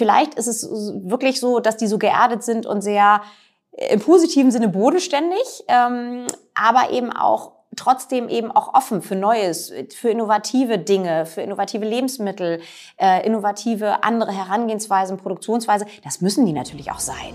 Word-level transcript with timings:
vielleicht 0.00 0.34
ist 0.34 0.46
es 0.46 0.66
wirklich 1.04 1.40
so, 1.40 1.60
dass 1.60 1.76
die 1.76 1.86
so 1.86 1.98
geerdet 1.98 2.42
sind 2.42 2.64
und 2.64 2.80
sehr 2.80 3.20
äh, 3.72 3.92
im 3.92 4.00
positiven 4.00 4.50
Sinne 4.50 4.68
bodenständig, 4.68 5.64
ähm, 5.68 6.26
aber 6.54 6.90
eben 6.90 7.12
auch 7.12 7.52
trotzdem 7.76 8.30
eben 8.30 8.50
auch 8.50 8.72
offen 8.72 9.02
für 9.02 9.14
Neues, 9.14 9.70
für 9.94 10.08
innovative 10.08 10.78
Dinge, 10.78 11.26
für 11.26 11.42
innovative 11.42 11.84
Lebensmittel, 11.84 12.60
äh, 12.96 13.26
innovative 13.26 14.02
andere 14.02 14.32
Herangehensweisen, 14.32 15.18
Produktionsweise. 15.18 15.84
Das 16.02 16.22
müssen 16.22 16.46
die 16.46 16.54
natürlich 16.54 16.90
auch 16.90 16.98
sein. 16.98 17.34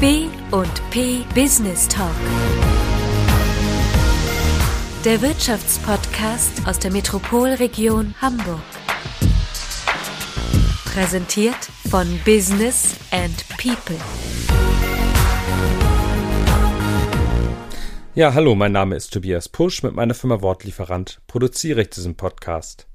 B 0.00 0.28
und 0.50 0.90
P 0.90 1.24
Business 1.34 1.88
Talk. 1.88 2.65
Der 5.06 5.22
Wirtschaftspodcast 5.22 6.66
aus 6.66 6.80
der 6.80 6.90
Metropolregion 6.90 8.12
Hamburg. 8.20 8.60
Präsentiert 10.84 11.70
von 11.88 12.08
Business 12.24 12.96
and 13.12 13.44
People. 13.50 13.96
Ja, 18.16 18.34
hallo, 18.34 18.56
mein 18.56 18.72
Name 18.72 18.96
ist 18.96 19.12
Tobias 19.12 19.48
Pusch. 19.48 19.84
Mit 19.84 19.94
meiner 19.94 20.14
Firma 20.14 20.42
Wortlieferant 20.42 21.20
produziere 21.28 21.82
ich 21.82 21.90
diesen 21.90 22.16
Podcast. 22.16 22.88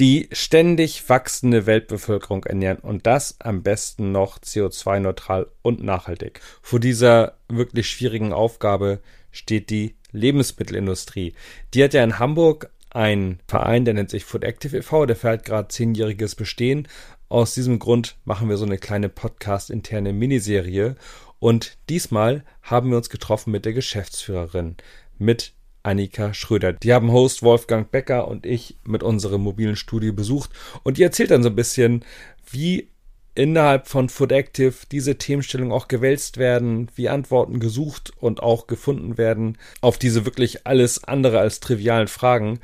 Die 0.00 0.28
ständig 0.32 1.08
wachsende 1.08 1.66
Weltbevölkerung 1.66 2.42
ernähren 2.46 2.78
und 2.78 3.06
das 3.06 3.36
am 3.38 3.62
besten 3.62 4.10
noch 4.10 4.40
CO2-neutral 4.40 5.46
und 5.62 5.84
nachhaltig. 5.84 6.40
Vor 6.62 6.80
dieser 6.80 7.36
wirklich 7.48 7.88
schwierigen 7.88 8.32
Aufgabe 8.32 8.98
steht 9.30 9.70
die 9.70 9.94
Lebensmittelindustrie. 10.12 11.34
Die 11.74 11.84
hat 11.84 11.94
ja 11.94 12.04
in 12.04 12.18
Hamburg 12.18 12.70
einen 12.90 13.38
Verein, 13.46 13.84
der 13.84 13.94
nennt 13.94 14.10
sich 14.10 14.24
Food 14.24 14.44
Active 14.44 14.76
e.V., 14.76 15.06
der 15.06 15.16
feiert 15.16 15.44
gerade 15.44 15.68
zehnjähriges 15.68 16.34
Bestehen. 16.34 16.88
Aus 17.28 17.54
diesem 17.54 17.78
Grund 17.78 18.16
machen 18.24 18.48
wir 18.48 18.56
so 18.56 18.64
eine 18.64 18.78
kleine 18.78 19.08
Podcast-interne 19.08 20.12
Miniserie 20.12 20.96
und 21.38 21.78
diesmal 21.88 22.44
haben 22.62 22.90
wir 22.90 22.96
uns 22.96 23.08
getroffen 23.08 23.52
mit 23.52 23.64
der 23.64 23.72
Geschäftsführerin, 23.72 24.76
mit 25.18 25.52
Annika 25.82 26.34
Schröder. 26.34 26.72
Die 26.74 26.92
haben 26.92 27.12
Host 27.12 27.42
Wolfgang 27.42 27.90
Becker 27.90 28.28
und 28.28 28.44
ich 28.44 28.76
mit 28.84 29.02
unserem 29.02 29.42
mobilen 29.42 29.76
Studio 29.76 30.12
besucht 30.12 30.50
und 30.82 30.98
die 30.98 31.02
erzählt 31.02 31.30
dann 31.30 31.42
so 31.42 31.48
ein 31.48 31.56
bisschen, 31.56 32.04
wie 32.50 32.88
innerhalb 33.34 33.86
von 33.86 34.08
Food 34.08 34.32
Active 34.32 34.74
diese 34.90 35.16
Themenstellungen 35.16 35.72
auch 35.72 35.88
gewälzt 35.88 36.36
werden, 36.36 36.88
wie 36.94 37.08
Antworten 37.08 37.60
gesucht 37.60 38.12
und 38.18 38.42
auch 38.42 38.66
gefunden 38.66 39.18
werden 39.18 39.56
auf 39.80 39.98
diese 39.98 40.24
wirklich 40.24 40.66
alles 40.66 41.04
andere 41.04 41.38
als 41.38 41.60
trivialen 41.60 42.08
Fragen. 42.08 42.60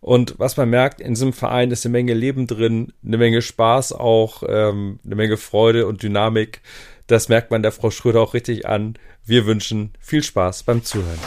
Und 0.00 0.34
was 0.38 0.56
man 0.56 0.68
merkt, 0.68 1.00
in 1.00 1.14
diesem 1.14 1.32
Verein 1.32 1.70
ist 1.70 1.86
eine 1.86 1.92
Menge 1.92 2.14
Leben 2.14 2.46
drin, 2.46 2.92
eine 3.06 3.18
Menge 3.18 3.40
Spaß 3.40 3.92
auch, 3.92 4.42
ähm, 4.48 4.98
eine 5.04 5.14
Menge 5.14 5.36
Freude 5.36 5.86
und 5.86 6.02
Dynamik. 6.02 6.60
Das 7.06 7.28
merkt 7.28 7.50
man 7.50 7.62
der 7.62 7.72
Frau 7.72 7.90
Schröder 7.90 8.20
auch 8.20 8.34
richtig 8.34 8.66
an. 8.66 8.98
Wir 9.24 9.46
wünschen 9.46 9.92
viel 10.00 10.24
Spaß 10.24 10.64
beim 10.64 10.82
Zuhören. 10.82 11.18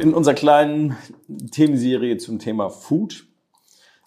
In 0.00 0.12
unserer 0.12 0.34
kleinen 0.34 0.96
Themenserie 1.52 2.16
zum 2.16 2.38
Thema 2.38 2.70
Food 2.70 3.29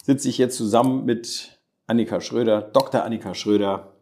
sitze 0.04 0.28
ich 0.28 0.36
jetzt 0.38 0.56
zusammen 0.56 1.06
mit 1.06 1.58
Annika 1.86 2.20
Schröder, 2.20 2.60
Dr. 2.60 3.02
Annika 3.04 3.34
Schröder. 3.34 3.94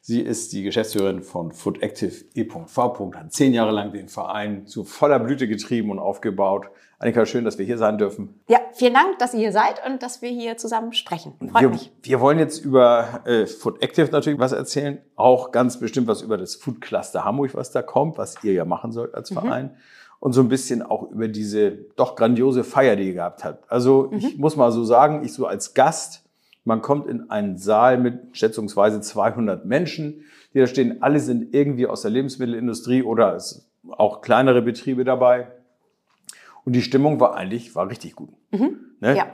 Sie 0.00 0.20
ist 0.20 0.52
die 0.52 0.62
Geschäftsführerin 0.62 1.22
von 1.22 1.52
Food 1.52 1.82
Active 1.82 2.24
E.V. 2.34 3.12
Hat 3.14 3.32
zehn 3.32 3.52
Jahre 3.52 3.70
lang 3.70 3.92
den 3.92 4.08
Verein 4.08 4.66
zu 4.66 4.82
voller 4.82 5.20
Blüte 5.20 5.46
getrieben 5.46 5.90
und 5.90 5.98
aufgebaut. 5.98 6.66
Annika, 6.98 7.26
schön, 7.26 7.44
dass 7.44 7.58
wir 7.58 7.66
hier 7.66 7.78
sein 7.78 7.98
dürfen. 7.98 8.40
Ja, 8.48 8.60
vielen 8.72 8.94
Dank, 8.94 9.18
dass 9.18 9.34
ihr 9.34 9.40
hier 9.40 9.52
seid 9.52 9.84
und 9.86 10.02
dass 10.02 10.22
wir 10.22 10.30
hier 10.30 10.56
zusammen 10.56 10.92
sprechen. 10.92 11.34
Freut 11.38 11.62
wir, 11.62 11.68
mich. 11.68 11.92
Wir 12.02 12.20
wollen 12.20 12.38
jetzt 12.38 12.64
über 12.64 13.20
äh, 13.26 13.46
Food 13.46 13.82
Active 13.82 14.10
natürlich 14.10 14.38
was 14.38 14.52
erzählen, 14.52 15.00
auch 15.16 15.52
ganz 15.52 15.78
bestimmt 15.78 16.06
was 16.06 16.22
über 16.22 16.38
das 16.38 16.54
Food 16.54 16.80
Cluster 16.80 17.24
Hamburg, 17.24 17.54
was 17.54 17.70
da 17.70 17.82
kommt, 17.82 18.18
was 18.18 18.42
ihr 18.42 18.54
ja 18.54 18.64
machen 18.64 18.90
sollt 18.90 19.14
als 19.14 19.30
mhm. 19.30 19.34
Verein. 19.34 19.76
Und 20.22 20.34
so 20.34 20.40
ein 20.40 20.48
bisschen 20.48 20.82
auch 20.82 21.10
über 21.10 21.26
diese 21.26 21.72
doch 21.96 22.14
grandiose 22.14 22.62
Feier, 22.62 22.94
die 22.94 23.08
ihr 23.08 23.14
gehabt 23.14 23.42
habt. 23.42 23.68
Also 23.68 24.08
mhm. 24.08 24.18
ich 24.18 24.38
muss 24.38 24.54
mal 24.54 24.70
so 24.70 24.84
sagen, 24.84 25.24
ich 25.24 25.32
so 25.32 25.46
als 25.46 25.74
Gast, 25.74 26.22
man 26.62 26.80
kommt 26.80 27.08
in 27.08 27.28
einen 27.28 27.58
Saal 27.58 27.98
mit 27.98 28.20
schätzungsweise 28.30 29.00
200 29.00 29.64
Menschen, 29.64 30.22
die 30.54 30.60
da 30.60 30.68
stehen. 30.68 31.02
Alle 31.02 31.18
sind 31.18 31.52
irgendwie 31.52 31.88
aus 31.88 32.02
der 32.02 32.12
Lebensmittelindustrie 32.12 33.02
oder 33.02 33.36
auch 33.88 34.20
kleinere 34.20 34.62
Betriebe 34.62 35.02
dabei. 35.02 35.48
Und 36.64 36.74
die 36.74 36.82
Stimmung 36.82 37.18
war 37.18 37.34
eigentlich, 37.34 37.74
war 37.74 37.88
richtig 37.88 38.14
gut. 38.14 38.30
Mhm. 38.52 38.76
Ne? 39.00 39.16
Ja. 39.16 39.26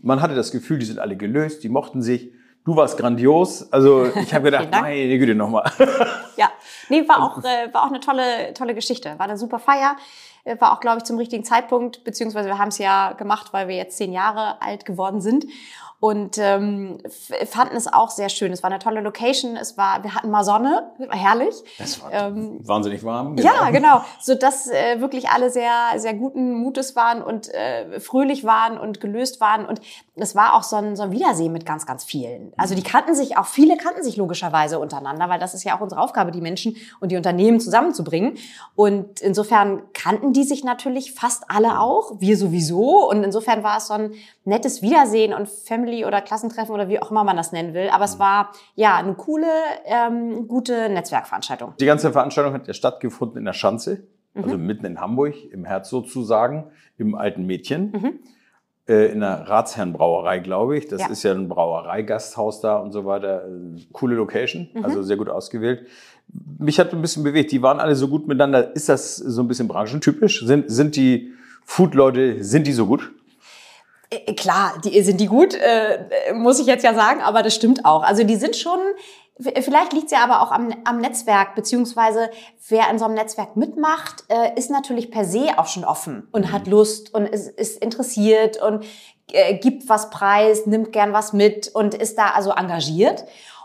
Man 0.00 0.22
hatte 0.22 0.36
das 0.36 0.52
Gefühl, 0.52 0.78
die 0.78 0.86
sind 0.86 1.00
alle 1.00 1.16
gelöst, 1.16 1.64
die 1.64 1.68
mochten 1.68 2.02
sich. 2.02 2.30
Du 2.64 2.76
warst 2.76 2.98
grandios. 2.98 3.72
Also 3.72 4.06
ich 4.14 4.32
habe 4.32 4.44
gedacht, 4.44 4.68
meine 4.80 5.18
Güte, 5.18 5.34
nochmal. 5.34 5.72
ja, 6.40 6.50
nee, 6.88 7.06
war 7.06 7.22
auch, 7.22 7.44
äh, 7.44 7.72
war 7.74 7.82
auch 7.82 7.88
eine 7.88 8.00
tolle, 8.00 8.54
tolle 8.54 8.74
Geschichte. 8.74 9.18
War 9.18 9.26
eine 9.26 9.36
super 9.36 9.58
Feier. 9.58 9.96
Äh, 10.44 10.58
war 10.58 10.72
auch, 10.72 10.80
glaube 10.80 10.98
ich, 10.98 11.04
zum 11.04 11.18
richtigen 11.18 11.44
Zeitpunkt, 11.44 12.02
beziehungsweise 12.02 12.48
wir 12.48 12.56
haben 12.56 12.68
es 12.68 12.78
ja 12.78 13.12
gemacht, 13.12 13.52
weil 13.52 13.68
wir 13.68 13.76
jetzt 13.76 13.98
zehn 13.98 14.10
Jahre 14.10 14.60
alt 14.62 14.86
geworden 14.86 15.20
sind 15.20 15.44
und 16.00 16.38
ähm, 16.38 16.98
fanden 17.46 17.76
es 17.76 17.86
auch 17.86 18.08
sehr 18.08 18.30
schön. 18.30 18.52
Es 18.52 18.62
war 18.62 18.70
eine 18.70 18.78
tolle 18.78 19.02
Location. 19.02 19.56
Es 19.56 19.76
war, 19.76 20.02
wir 20.02 20.14
hatten 20.14 20.30
mal 20.30 20.44
Sonne, 20.44 20.90
herrlich. 21.10 21.54
Es 21.78 22.02
war 22.02 22.10
ähm, 22.10 22.66
wahnsinnig 22.66 23.04
warm. 23.04 23.36
Genau. 23.36 23.52
Ja, 23.52 23.70
genau, 23.70 24.00
so 24.18 24.34
dass 24.34 24.66
äh, 24.66 25.02
wirklich 25.02 25.28
alle 25.28 25.50
sehr, 25.50 25.72
sehr 25.96 26.14
guten 26.14 26.54
Mutes 26.54 26.96
waren 26.96 27.22
und 27.22 27.52
äh, 27.52 28.00
fröhlich 28.00 28.44
waren 28.44 28.78
und 28.78 29.02
gelöst 29.02 29.42
waren. 29.42 29.66
Und 29.66 29.82
es 30.16 30.34
war 30.34 30.54
auch 30.54 30.62
so 30.62 30.76
ein, 30.76 30.96
so 30.96 31.02
ein 31.02 31.12
Wiedersehen 31.12 31.52
mit 31.52 31.66
ganz, 31.66 31.84
ganz 31.84 32.02
vielen. 32.02 32.54
Also 32.56 32.74
die 32.74 32.82
kannten 32.82 33.14
sich 33.14 33.36
auch 33.36 33.46
viele 33.46 33.76
kannten 33.76 34.02
sich 34.02 34.16
logischerweise 34.16 34.78
untereinander, 34.78 35.28
weil 35.28 35.38
das 35.38 35.52
ist 35.52 35.64
ja 35.64 35.76
auch 35.76 35.82
unsere 35.82 36.00
Aufgabe, 36.00 36.29
die 36.30 36.40
Menschen 36.40 36.76
und 37.00 37.12
die 37.12 37.16
Unternehmen 37.16 37.60
zusammenzubringen. 37.60 38.34
Und 38.74 39.20
insofern 39.20 39.82
kannten 39.92 40.32
die 40.32 40.44
sich 40.44 40.64
natürlich 40.64 41.12
fast 41.12 41.44
alle 41.48 41.80
auch, 41.80 42.20
wir 42.20 42.36
sowieso. 42.36 43.08
Und 43.08 43.24
insofern 43.24 43.62
war 43.62 43.78
es 43.78 43.88
so 43.88 43.94
ein 43.94 44.12
nettes 44.44 44.82
Wiedersehen 44.82 45.34
und 45.34 45.48
Family 45.48 46.04
oder 46.04 46.20
Klassentreffen 46.20 46.74
oder 46.74 46.88
wie 46.88 47.00
auch 47.00 47.10
immer 47.10 47.24
man 47.24 47.36
das 47.36 47.52
nennen 47.52 47.74
will. 47.74 47.88
Aber 47.90 48.04
es 48.04 48.16
mhm. 48.16 48.20
war 48.20 48.52
ja 48.74 48.96
eine 48.96 49.14
coole, 49.14 49.46
ähm, 49.84 50.48
gute 50.48 50.88
Netzwerkveranstaltung. 50.88 51.74
Die 51.80 51.86
ganze 51.86 52.12
Veranstaltung 52.12 52.52
hat 52.54 52.66
ja 52.66 52.74
stattgefunden 52.74 53.38
in 53.38 53.44
der 53.44 53.52
Schanze, 53.52 54.04
mhm. 54.34 54.44
also 54.44 54.58
mitten 54.58 54.86
in 54.86 55.00
Hamburg, 55.00 55.34
im 55.52 55.64
Herz 55.64 55.88
sozusagen, 55.90 56.70
im 56.98 57.14
alten 57.14 57.46
Mädchen. 57.46 57.92
Mhm. 57.92 58.20
Äh, 58.90 59.12
in 59.12 59.20
der 59.20 59.48
Ratsherrenbrauerei, 59.48 60.40
glaube 60.40 60.76
ich. 60.76 60.88
Das 60.88 61.02
ja. 61.02 61.06
ist 61.06 61.22
ja 61.22 61.30
ein 61.30 61.48
Brauereigasthaus 61.48 62.60
da 62.60 62.76
und 62.78 62.90
so 62.90 63.06
weiter. 63.06 63.44
Coole 63.92 64.16
Location, 64.16 64.68
mhm. 64.74 64.84
also 64.84 65.04
sehr 65.04 65.16
gut 65.16 65.28
ausgewählt. 65.28 65.86
Mich 66.58 66.80
hat 66.80 66.92
ein 66.92 67.00
bisschen 67.00 67.22
bewegt. 67.22 67.52
Die 67.52 67.62
waren 67.62 67.78
alle 67.78 67.94
so 67.94 68.08
gut 68.08 68.26
miteinander. 68.26 68.74
Ist 68.74 68.88
das 68.88 69.16
so 69.16 69.42
ein 69.42 69.48
bisschen 69.48 69.68
branchentypisch? 69.68 70.44
Sind, 70.44 70.68
sind 70.68 70.96
die 70.96 71.32
Food-Leute, 71.64 72.42
sind 72.42 72.66
die 72.66 72.72
so 72.72 72.86
gut? 72.86 73.12
Äh, 74.10 74.34
klar, 74.34 74.74
die, 74.84 75.00
sind 75.02 75.20
die 75.20 75.26
gut, 75.26 75.54
äh, 75.54 76.32
muss 76.34 76.58
ich 76.58 76.66
jetzt 76.66 76.82
ja 76.82 76.92
sagen, 76.92 77.20
aber 77.20 77.44
das 77.44 77.54
stimmt 77.54 77.84
auch. 77.84 78.02
Also 78.02 78.24
die 78.24 78.34
sind 78.34 78.56
schon, 78.56 78.80
vielleicht 79.40 79.92
liegt 79.92 80.06
es 80.06 80.12
ja 80.12 80.22
aber 80.22 80.42
auch 80.42 80.52
am, 80.52 80.72
am 80.84 80.98
Netzwerk, 80.98 81.54
beziehungsweise 81.54 82.30
wer 82.68 82.90
in 82.90 82.98
so 82.98 83.04
einem 83.04 83.14
Netzwerk 83.14 83.56
mitmacht, 83.56 84.24
äh, 84.28 84.58
ist 84.58 84.70
natürlich 84.70 85.10
per 85.10 85.24
se 85.24 85.50
auch 85.56 85.66
schon 85.66 85.84
offen 85.84 86.28
und 86.32 86.52
hat 86.52 86.66
mhm. 86.66 86.72
Lust 86.72 87.14
und 87.14 87.26
ist, 87.26 87.48
ist 87.48 87.82
interessiert 87.82 88.60
und 88.62 88.84
äh, 89.32 89.54
gibt 89.58 89.88
was 89.88 90.10
preis, 90.10 90.66
nimmt 90.66 90.92
gern 90.92 91.12
was 91.12 91.32
mit 91.32 91.68
und 91.68 91.94
ist 91.94 92.18
da 92.18 92.30
also 92.30 92.50
engagiert. 92.52 93.24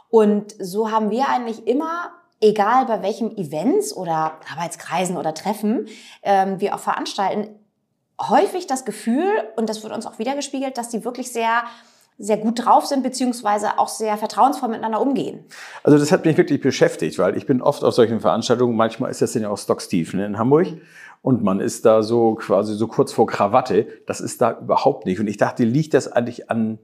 Und 0.09 0.55
so 0.59 0.91
haben 0.91 1.09
wir 1.09 1.27
eigentlich 1.29 1.67
immer 1.67 2.11
egal 2.41 2.85
bei 2.85 3.01
welchem 3.01 3.35
Events 3.35 3.95
oder 3.95 4.39
Arbeitskreisen 4.51 5.17
oder 5.17 5.33
Treffen 5.33 5.87
ähm, 6.23 6.59
wir 6.59 6.75
auch 6.75 6.79
veranstalten, 6.79 7.49
häufig 8.21 8.67
das 8.67 8.85
Gefühl, 8.85 9.29
und 9.55 9.69
das 9.69 9.83
wird 9.83 9.93
uns 9.93 10.05
auch 10.05 10.19
wiedergespiegelt, 10.19 10.77
dass 10.77 10.89
die 10.89 11.03
wirklich 11.03 11.31
sehr 11.31 11.63
sehr 12.17 12.37
gut 12.37 12.65
drauf 12.65 12.85
sind, 12.85 13.03
beziehungsweise 13.03 13.77
auch 13.77 13.89
sehr 13.89 14.17
vertrauensvoll 14.17 14.69
miteinander 14.69 15.01
umgehen. 15.01 15.43
Also 15.83 15.97
das 15.97 16.11
hat 16.11 16.25
mich 16.25 16.37
wirklich 16.37 16.61
beschäftigt, 16.61 17.19
weil 17.19 17.35
ich 17.37 17.45
bin 17.45 17.61
oft 17.61 17.83
auf 17.83 17.93
solchen 17.93 18.21
Veranstaltungen, 18.21 18.75
manchmal 18.75 19.11
ist 19.11 19.21
das 19.21 19.33
ja 19.33 19.49
auch 19.49 19.57
Stocksteve 19.57 20.15
ne, 20.17 20.25
in 20.25 20.37
Hamburg. 20.37 20.67
Und 21.21 21.43
man 21.43 21.59
ist 21.59 21.85
da 21.85 22.03
so 22.03 22.35
quasi 22.35 22.75
so 22.75 22.87
kurz 22.87 23.11
vor 23.11 23.25
Krawatte. 23.25 23.87
Das 24.05 24.21
ist 24.21 24.41
da 24.41 24.59
überhaupt 24.59 25.07
nicht. 25.07 25.19
Und 25.19 25.27
ich 25.27 25.37
dachte, 25.37 25.63
liegt 25.63 25.95
das 25.95 26.07
eigentlich 26.07 26.51
an 26.51 26.77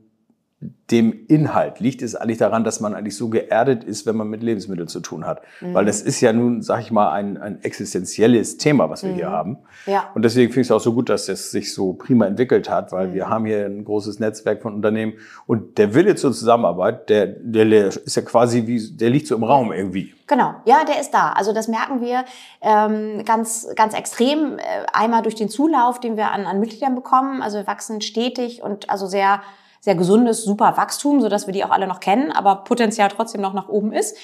dem 0.91 1.25
Inhalt 1.27 1.79
liegt 1.79 2.01
es 2.01 2.15
eigentlich 2.15 2.37
daran, 2.37 2.63
dass 2.63 2.81
man 2.81 2.93
eigentlich 2.93 3.15
so 3.15 3.29
geerdet 3.29 3.83
ist, 3.83 4.05
wenn 4.05 4.15
man 4.15 4.27
mit 4.27 4.43
Lebensmitteln 4.43 4.87
zu 4.87 4.99
tun 4.99 5.25
hat. 5.25 5.41
Mhm. 5.59 5.73
Weil 5.73 5.85
das 5.85 6.01
ist 6.01 6.21
ja 6.21 6.33
nun, 6.33 6.61
sag 6.61 6.81
ich 6.81 6.91
mal, 6.91 7.11
ein, 7.11 7.37
ein 7.37 7.63
existenzielles 7.63 8.57
Thema, 8.57 8.89
was 8.89 9.03
wir 9.03 9.11
hier 9.13 9.29
haben. 9.29 9.51
Mhm. 9.85 9.93
Ja. 9.93 10.09
Und 10.13 10.23
deswegen 10.23 10.51
finde 10.51 10.61
ich 10.61 10.67
es 10.67 10.71
auch 10.71 10.81
so 10.81 10.93
gut, 10.93 11.09
dass 11.09 11.29
es 11.29 11.51
sich 11.51 11.73
so 11.73 11.93
prima 11.93 12.25
entwickelt 12.25 12.69
hat, 12.69 12.91
weil 12.91 13.07
Mhm. 13.07 13.13
wir 13.13 13.29
haben 13.29 13.45
hier 13.45 13.65
ein 13.65 13.83
großes 13.83 14.19
Netzwerk 14.19 14.61
von 14.61 14.75
Unternehmen 14.75 15.13
und 15.47 15.77
der 15.77 15.93
Wille 15.93 16.15
zur 16.15 16.33
Zusammenarbeit, 16.33 17.09
der, 17.09 17.27
der 17.27 17.87
ist 17.87 18.15
ja 18.15 18.21
quasi 18.21 18.67
wie, 18.67 18.91
der 18.91 19.09
liegt 19.09 19.27
so 19.27 19.35
im 19.35 19.43
Raum 19.43 19.71
irgendwie. 19.71 20.13
Genau, 20.27 20.53
ja, 20.65 20.85
der 20.85 20.99
ist 21.01 21.11
da. 21.11 21.33
Also 21.33 21.51
das 21.53 21.67
merken 21.67 22.01
wir 22.01 22.23
ähm, 22.61 23.25
ganz, 23.25 23.67
ganz 23.75 23.93
extrem. 23.93 24.59
Äh, 24.59 24.61
einmal 24.93 25.23
durch 25.23 25.35
den 25.35 25.49
Zulauf, 25.49 25.99
den 25.99 26.15
wir 26.15 26.31
an, 26.31 26.45
an 26.45 26.59
Mitgliedern 26.59 26.95
bekommen. 26.95 27.41
Also 27.41 27.57
wir 27.57 27.67
wachsen 27.67 28.01
stetig 28.01 28.61
und 28.63 28.89
also 28.89 29.07
sehr, 29.07 29.41
sehr 29.81 29.95
gesundes, 29.95 30.43
super 30.43 30.77
Wachstum, 30.77 31.21
sodass 31.21 31.47
wir 31.47 31.53
die 31.53 31.65
auch 31.65 31.71
alle 31.71 31.87
noch 31.87 31.99
kennen, 31.99 32.31
aber 32.31 32.63
Potenzial 32.63 33.09
trotzdem 33.09 33.41
noch 33.41 33.53
nach 33.53 33.67
oben 33.67 33.91
ist. 33.91 34.15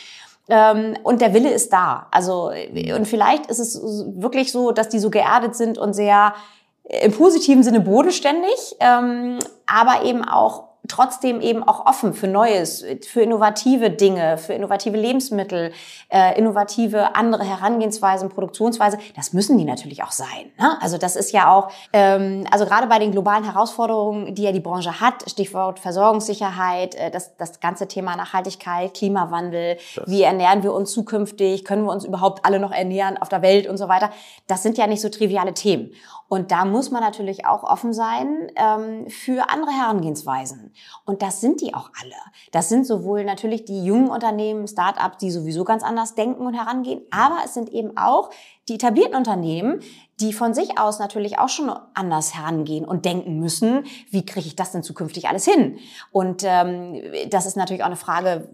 Ähm, 0.50 0.96
und 1.04 1.20
der 1.20 1.34
Wille 1.34 1.50
ist 1.50 1.74
da. 1.74 2.08
Also 2.12 2.52
äh, 2.52 2.94
und 2.94 3.06
vielleicht 3.06 3.48
ist 3.48 3.60
es 3.60 3.82
wirklich 4.16 4.52
so, 4.52 4.72
dass 4.72 4.88
die 4.88 5.00
so 5.00 5.10
geerdet 5.10 5.56
sind 5.56 5.78
und 5.78 5.94
sehr 5.94 6.34
äh, 6.84 7.06
im 7.06 7.12
positiven 7.12 7.64
Sinne 7.64 7.82
bodenständig, 7.82 8.78
ähm, 8.80 9.40
aber 9.66 10.06
eben 10.06 10.24
auch 10.24 10.68
trotzdem 10.88 11.42
eben 11.42 11.64
auch 11.64 11.86
offen 11.86 12.14
für 12.14 12.28
Neues, 12.28 12.84
für 13.08 13.22
innovative 13.22 13.90
Dinge, 13.90 14.38
für 14.38 14.54
innovative 14.54 14.98
Lebensmittel, 14.98 15.72
äh, 16.10 16.38
innovative 16.38 17.16
andere 17.16 17.44
Herangehensweisen, 17.44 18.30
Produktionsweise. 18.30 18.98
Das 19.16 19.34
müssen 19.34 19.58
die 19.58 19.66
natürlich 19.66 20.04
auch 20.04 20.12
sein. 20.12 20.52
Ne? 20.58 20.78
Also 20.82 20.98
das 20.98 21.16
ist 21.16 21.32
ja 21.32 21.52
auch, 21.52 21.70
ähm, 21.94 22.46
also 22.52 22.66
gerade 22.66 22.88
bei 22.88 23.00
den 23.00 23.12
globalen 23.12 23.44
Herausforderungen, 23.44 24.36
die 24.36 24.44
ja 24.44 24.52
die 24.52 24.60
Branche 24.60 25.00
hat, 25.00 25.30
Stichwort 25.30 25.80
Versorgungssicherheit, 25.80 26.96
äh, 26.96 27.12
das, 27.12 27.36
das 27.38 27.60
ganze 27.60 27.88
Thema 27.88 28.16
Nachhaltigkeit, 28.16 28.94
Klimawandel, 28.94 29.78
wie 30.06 30.24
ernähren 30.24 30.64
wir 30.64 30.74
uns 30.74 30.92
zukünftig, 30.92 31.66
können 31.66 31.84
wir 31.84 31.92
uns 31.92 32.06
überhaupt 32.06 32.46
alle 32.46 32.60
noch 32.60 32.72
ernähren 32.72 33.18
auf 33.18 33.30
der 33.30 33.42
Welt 33.42 33.68
und 33.68 33.78
so 33.78 33.88
weiter. 33.88 34.12
Das 34.48 34.64
sind 34.64 34.78
ja 34.78 34.88
nicht 34.88 35.02
so 35.02 35.10
triviale 35.10 35.54
Themen. 35.54 35.92
Und 36.30 36.52
da 36.52 36.66
muss 36.66 36.92
man 36.92 37.02
natürlich 37.02 37.46
auch 37.46 37.64
offen 37.64 37.94
sein 37.94 38.52
ähm, 38.56 39.10
für 39.10 39.50
andere 39.50 39.72
Herangehensweisen. 39.72 40.74
Und 41.06 41.22
das 41.22 41.42
sind 41.42 41.62
die 41.62 41.74
auch 41.74 41.90
alle. 42.02 42.16
Das 42.52 42.70
sind 42.70 42.86
sowohl 42.86 43.24
natürlich 43.24 43.66
die 43.66 43.84
jungen 43.84 44.10
Unternehmen, 44.10 44.68
Start-ups, 44.68 45.18
die 45.18 45.32
sowieso 45.32 45.64
ganz 45.64 45.84
anders 45.84 46.16
denken 46.16 46.46
und 46.46 46.54
herangehen, 46.54 47.02
aber 47.12 47.38
es 47.46 47.54
sind 47.54 47.70
eben 47.70 47.98
auch 47.98 48.30
die 48.70 48.76
etablierten 48.76 49.16
Unternehmen, 49.16 49.80
die 50.20 50.34
von 50.34 50.54
sich 50.54 50.78
aus 50.80 51.00
natürlich 51.00 51.40
auch 51.40 51.50
schon 51.50 51.72
anders 51.94 52.36
herangehen 52.36 52.86
und 52.86 53.06
denken 53.06 53.40
müssen, 53.40 53.86
wie 54.10 54.26
kriege 54.26 54.48
ich 54.48 54.56
das 54.56 54.72
denn 54.72 54.84
zukünftig 54.84 55.28
alles 55.30 55.46
hin? 55.46 55.78
Und 56.12 56.44
ähm, 56.46 57.02
das 57.30 57.46
ist 57.46 57.56
natürlich 57.56 57.84
auch 57.84 57.88
eine 57.88 57.96
Frage, 57.96 58.50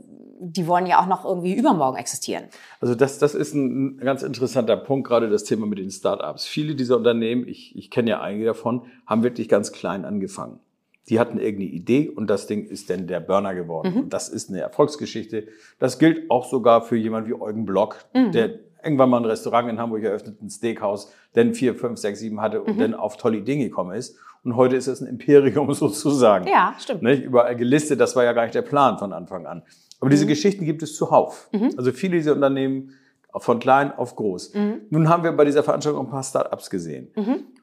die 0.45 0.67
wollen 0.67 0.85
ja 0.85 1.01
auch 1.01 1.07
noch 1.07 1.23
irgendwie 1.23 1.53
übermorgen 1.53 1.97
existieren. 1.97 2.45
Also 2.81 2.95
das, 2.95 3.17
das 3.17 3.33
ist 3.33 3.53
ein 3.53 3.97
ganz 3.97 4.23
interessanter 4.23 4.75
Punkt, 4.75 5.07
gerade 5.07 5.29
das 5.29 5.45
Thema 5.45 5.65
mit 5.65 5.79
den 5.79 5.89
Startups. 5.89 6.45
Viele 6.45 6.75
dieser 6.75 6.97
Unternehmen, 6.97 7.47
ich, 7.47 7.75
ich 7.77 7.89
kenne 7.89 8.09
ja 8.09 8.21
einige 8.21 8.45
davon, 8.45 8.85
haben 9.05 9.23
wirklich 9.23 9.47
ganz 9.47 9.71
klein 9.71 10.03
angefangen. 10.03 10.59
Die 11.09 11.19
hatten 11.19 11.37
irgendeine 11.37 11.71
Idee 11.71 12.09
und 12.09 12.27
das 12.29 12.47
Ding 12.47 12.65
ist 12.65 12.89
dann 12.89 13.07
der 13.07 13.19
Burner 13.19 13.53
geworden. 13.55 13.93
Und 14.03 14.13
das 14.13 14.29
ist 14.29 14.49
eine 14.49 14.61
Erfolgsgeschichte. 14.61 15.47
Das 15.79 15.99
gilt 15.99 16.31
auch 16.31 16.45
sogar 16.49 16.81
für 16.81 16.95
jemanden 16.95 17.29
wie 17.29 17.33
Eugen 17.33 17.65
Block, 17.65 17.97
der 18.31 18.59
irgendwann 18.83 19.09
mal 19.09 19.17
ein 19.17 19.25
Restaurant 19.25 19.69
in 19.69 19.79
Hamburg 19.79 20.03
eröffnet, 20.03 20.41
ein 20.41 20.49
Steakhouse, 20.49 21.11
dann 21.33 21.53
vier, 21.53 21.75
fünf, 21.75 21.99
sechs, 21.99 22.19
sieben 22.19 22.41
hatte 22.41 22.61
und 22.61 22.79
dann 22.79 22.93
auf 22.93 23.17
tolle 23.17 23.37
Ideen 23.37 23.59
gekommen 23.59 23.95
ist. 23.95 24.17
Und 24.43 24.55
heute 24.57 24.75
ist 24.75 24.87
es 24.87 24.99
ein 25.01 25.07
Imperium 25.07 25.73
sozusagen. 25.73 26.47
Ja, 26.47 26.75
stimmt. 26.79 27.01
Nicht? 27.01 27.23
Überall 27.23 27.55
gelistet, 27.55 27.99
das 27.99 28.15
war 28.15 28.23
ja 28.25 28.33
gar 28.33 28.43
nicht 28.43 28.55
der 28.55 28.61
Plan 28.61 28.97
von 28.97 29.13
Anfang 29.13 29.45
an. 29.45 29.63
Aber 30.01 30.09
diese 30.09 30.25
Geschichten 30.25 30.65
gibt 30.65 30.83
es 30.83 30.95
zuhauf. 30.97 31.49
Also 31.77 31.91
viele 31.93 32.17
dieser 32.17 32.33
Unternehmen 32.33 32.91
von 33.35 33.59
klein 33.59 33.91
auf 33.93 34.15
groß. 34.17 34.53
Nun 34.89 35.07
haben 35.07 35.23
wir 35.23 35.31
bei 35.31 35.45
dieser 35.45 35.63
Veranstaltung 35.63 36.05
ein 36.05 36.11
paar 36.11 36.23
Startups 36.23 36.69
gesehen. 36.69 37.07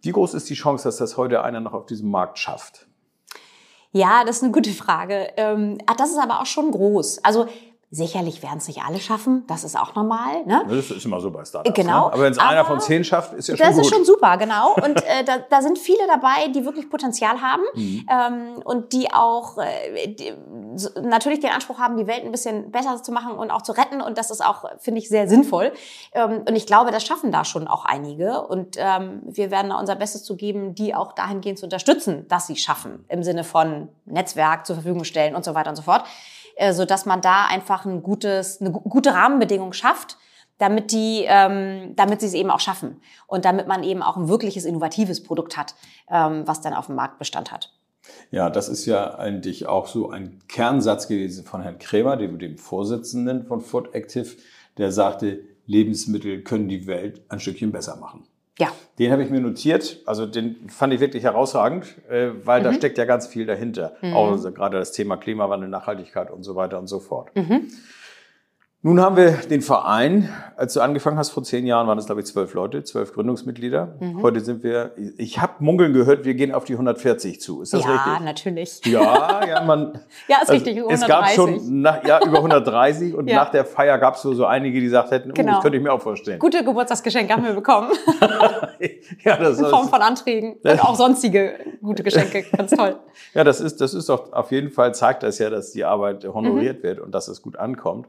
Wie 0.02 0.10
groß 0.12 0.32
ist 0.34 0.48
die 0.48 0.54
Chance, 0.54 0.84
dass 0.84 0.96
das 0.96 1.16
heute 1.18 1.42
einer 1.42 1.60
noch 1.60 1.74
auf 1.74 1.84
diesem 1.86 2.10
Markt 2.10 2.38
schafft? 2.38 2.86
Ja, 3.92 4.24
das 4.24 4.36
ist 4.36 4.42
eine 4.44 4.52
gute 4.52 4.70
Frage. 4.70 5.28
Ähm, 5.36 5.78
ah, 5.86 5.94
das 5.96 6.10
ist 6.10 6.18
aber 6.18 6.40
auch 6.40 6.46
schon 6.46 6.70
groß. 6.70 7.24
Also 7.24 7.46
sicherlich 7.92 8.40
werden 8.40 8.58
es 8.58 8.68
nicht 8.68 8.82
alle 8.86 9.00
schaffen. 9.00 9.42
Das 9.48 9.64
ist 9.64 9.76
auch 9.76 9.96
normal. 9.96 10.44
Ne? 10.46 10.62
Das 10.68 10.92
ist 10.92 11.04
immer 11.04 11.20
so 11.20 11.32
bei 11.32 11.44
Startups. 11.44 11.74
Genau, 11.74 12.06
Ne? 12.06 12.12
Aber 12.12 12.22
wenn 12.22 12.30
es 12.32 12.38
einer 12.38 12.64
von 12.64 12.78
zehn 12.78 13.02
schafft, 13.02 13.32
ist 13.32 13.48
ja 13.48 13.56
schon 13.56 13.66
Das 13.66 13.74
gut. 13.74 13.84
ist 13.84 13.92
schon 13.92 14.04
super, 14.04 14.36
genau. 14.36 14.74
Und 14.74 15.02
äh, 15.04 15.24
da, 15.24 15.38
da 15.38 15.60
sind 15.60 15.76
viele 15.76 16.06
dabei, 16.06 16.46
die 16.54 16.64
wirklich 16.64 16.88
Potenzial 16.88 17.40
haben 17.40 17.62
Mhm. 17.74 18.06
ähm, 18.08 18.62
und 18.64 18.92
die 18.92 19.12
auch 19.12 19.58
äh, 19.58 20.06
die, 20.06 20.32
natürlich 21.00 21.40
den 21.40 21.50
Anspruch 21.50 21.78
haben, 21.78 21.96
die 21.96 22.06
Welt 22.06 22.24
ein 22.24 22.32
bisschen 22.32 22.70
besser 22.70 23.02
zu 23.02 23.12
machen 23.12 23.32
und 23.32 23.50
auch 23.50 23.62
zu 23.62 23.72
retten. 23.72 24.00
Und 24.00 24.18
das 24.18 24.30
ist 24.30 24.44
auch, 24.44 24.64
finde 24.78 25.00
ich, 25.00 25.08
sehr 25.08 25.28
sinnvoll. 25.28 25.72
Ähm, 26.12 26.44
und 26.48 26.54
ich 26.56 26.66
glaube, 26.66 26.90
das 26.90 27.04
schaffen 27.04 27.32
da 27.32 27.44
schon 27.44 27.68
auch 27.68 27.84
einige. 27.84 28.42
Und 28.46 28.76
ähm, 28.78 29.22
wir 29.24 29.50
werden 29.50 29.70
da 29.70 29.78
unser 29.78 29.96
Bestes 29.96 30.24
zu 30.24 30.36
geben, 30.36 30.74
die 30.74 30.94
auch 30.94 31.12
dahingehend 31.12 31.58
zu 31.58 31.66
unterstützen, 31.66 32.26
dass 32.28 32.46
sie 32.46 32.56
schaffen. 32.56 33.04
Im 33.08 33.22
Sinne 33.22 33.44
von 33.44 33.88
Netzwerk 34.04 34.66
zur 34.66 34.76
Verfügung 34.76 35.04
stellen 35.04 35.34
und 35.34 35.44
so 35.44 35.54
weiter 35.54 35.70
und 35.70 35.76
so 35.76 35.82
fort. 35.82 36.04
Äh, 36.56 36.72
so 36.72 36.84
dass 36.84 37.06
man 37.06 37.20
da 37.20 37.46
einfach 37.46 37.84
ein 37.84 38.02
gutes, 38.02 38.60
eine 38.60 38.70
gu- 38.70 38.88
gute 38.88 39.14
Rahmenbedingung 39.14 39.72
schafft, 39.72 40.18
damit 40.58 40.92
die, 40.92 41.24
ähm, 41.26 41.94
damit 41.96 42.20
sie 42.20 42.26
es 42.26 42.34
eben 42.34 42.50
auch 42.50 42.60
schaffen 42.60 43.00
und 43.26 43.46
damit 43.46 43.66
man 43.66 43.82
eben 43.82 44.02
auch 44.02 44.18
ein 44.18 44.28
wirkliches 44.28 44.66
innovatives 44.66 45.22
Produkt 45.22 45.56
hat, 45.56 45.74
ähm, 46.10 46.46
was 46.46 46.60
dann 46.60 46.74
auf 46.74 46.86
dem 46.86 46.96
Markt 46.96 47.18
Bestand 47.18 47.50
hat. 47.50 47.72
Ja, 48.30 48.50
das 48.50 48.68
ist 48.68 48.86
ja 48.86 49.16
eigentlich 49.16 49.66
auch 49.66 49.86
so 49.86 50.10
ein 50.10 50.38
Kernsatz 50.48 51.08
gewesen 51.08 51.44
von 51.44 51.62
Herrn 51.62 51.78
Krämer, 51.78 52.16
dem, 52.16 52.38
dem 52.38 52.58
Vorsitzenden 52.58 53.44
von 53.46 53.60
Food 53.60 53.94
Active, 53.94 54.28
der 54.78 54.92
sagte, 54.92 55.40
Lebensmittel 55.66 56.42
können 56.42 56.68
die 56.68 56.86
Welt 56.86 57.22
ein 57.28 57.40
Stückchen 57.40 57.72
besser 57.72 57.96
machen. 57.96 58.24
Ja, 58.58 58.68
Den 58.98 59.10
habe 59.10 59.22
ich 59.22 59.30
mir 59.30 59.40
notiert. 59.40 60.00
Also 60.04 60.26
den 60.26 60.68
fand 60.68 60.92
ich 60.92 61.00
wirklich 61.00 61.22
herausragend, 61.24 61.86
äh, 62.10 62.28
weil 62.44 62.60
Mhm. 62.60 62.64
da 62.64 62.72
steckt 62.74 62.98
ja 62.98 63.04
ganz 63.06 63.26
viel 63.26 63.46
dahinter. 63.46 63.96
Auch 64.12 64.36
so 64.36 64.52
gerade 64.52 64.78
das 64.78 64.92
Thema 64.92 65.16
Klimawandel, 65.16 65.68
Nachhaltigkeit 65.70 66.30
und 66.30 66.42
so 66.42 66.56
weiter 66.56 66.78
und 66.78 66.86
so 66.86 66.98
fort. 67.00 67.34
Mhm. 67.34 67.68
Nun 68.82 68.98
haben 68.98 69.14
wir 69.18 69.32
den 69.32 69.60
Verein. 69.60 70.30
Als 70.56 70.72
du 70.72 70.80
angefangen 70.80 71.18
hast 71.18 71.28
vor 71.30 71.42
zehn 71.42 71.66
Jahren, 71.66 71.86
waren 71.86 71.98
es 71.98 72.06
glaube 72.06 72.22
ich 72.22 72.26
zwölf 72.26 72.54
Leute, 72.54 72.82
zwölf 72.82 73.12
Gründungsmitglieder. 73.12 73.96
Mhm. 74.00 74.22
Heute 74.22 74.40
sind 74.40 74.62
wir. 74.62 74.92
Ich 75.18 75.38
habe 75.38 75.52
munkeln 75.58 75.92
gehört, 75.92 76.24
wir 76.24 76.32
gehen 76.32 76.54
auf 76.54 76.64
die 76.64 76.72
140 76.72 77.42
zu. 77.42 77.60
Ist 77.60 77.74
das 77.74 77.84
ja, 77.84 77.90
richtig? 77.92 78.24
natürlich. 78.24 78.80
Ja, 78.86 79.44
ja, 79.46 79.64
man. 79.64 80.00
Ja, 80.28 80.38
ist 80.42 80.50
richtig, 80.50 80.78
über 80.78 80.90
Es 80.90 81.06
gab 81.06 81.24
130. 81.24 81.36
schon 81.36 81.82
nach, 81.82 82.02
ja, 82.06 82.24
über 82.24 82.38
130 82.38 83.14
und 83.14 83.26
Ja. 83.28 83.36
nach 83.44 83.50
der 83.50 83.66
Feier 83.66 83.98
gab 83.98 84.14
es 84.14 84.22
so, 84.22 84.32
so 84.32 84.46
einige, 84.46 84.78
die 84.78 84.86
gesagt 84.86 85.10
hätten, 85.10 85.30
oh, 85.30 85.34
Genau. 85.34 85.52
das 85.54 85.62
könnte 85.62 85.76
ich 85.76 85.82
mir 85.84 85.92
auch 85.92 86.00
vorstellen. 86.00 86.38
Gute 86.38 86.64
Geburtstagsgeschenke 86.64 87.34
haben 87.34 87.44
wir 87.44 87.52
bekommen, 87.52 87.90
ja, 89.24 89.36
das 89.36 89.58
in 89.58 89.66
Form 89.66 89.84
ist, 89.84 89.90
von 89.90 90.00
Anträgen 90.00 90.54
und 90.62 90.80
auch 90.82 90.94
sonstige 90.94 91.56
gute 91.82 92.02
Geschenke. 92.02 92.44
Ganz 92.56 92.70
toll. 92.70 92.96
ja, 93.34 93.44
das 93.44 93.60
ist, 93.60 93.82
das 93.82 93.92
ist 93.92 94.08
doch 94.08 94.32
auf 94.32 94.50
jeden 94.52 94.70
Fall 94.70 94.94
zeigt 94.94 95.22
das 95.22 95.38
ja, 95.38 95.50
dass 95.50 95.72
die 95.72 95.84
Arbeit 95.84 96.24
honoriert 96.24 96.78
Mhm. 96.78 96.82
wird 96.82 97.00
und 97.00 97.12
dass 97.14 97.28
es 97.28 97.42
gut 97.42 97.58
ankommt. 97.58 98.06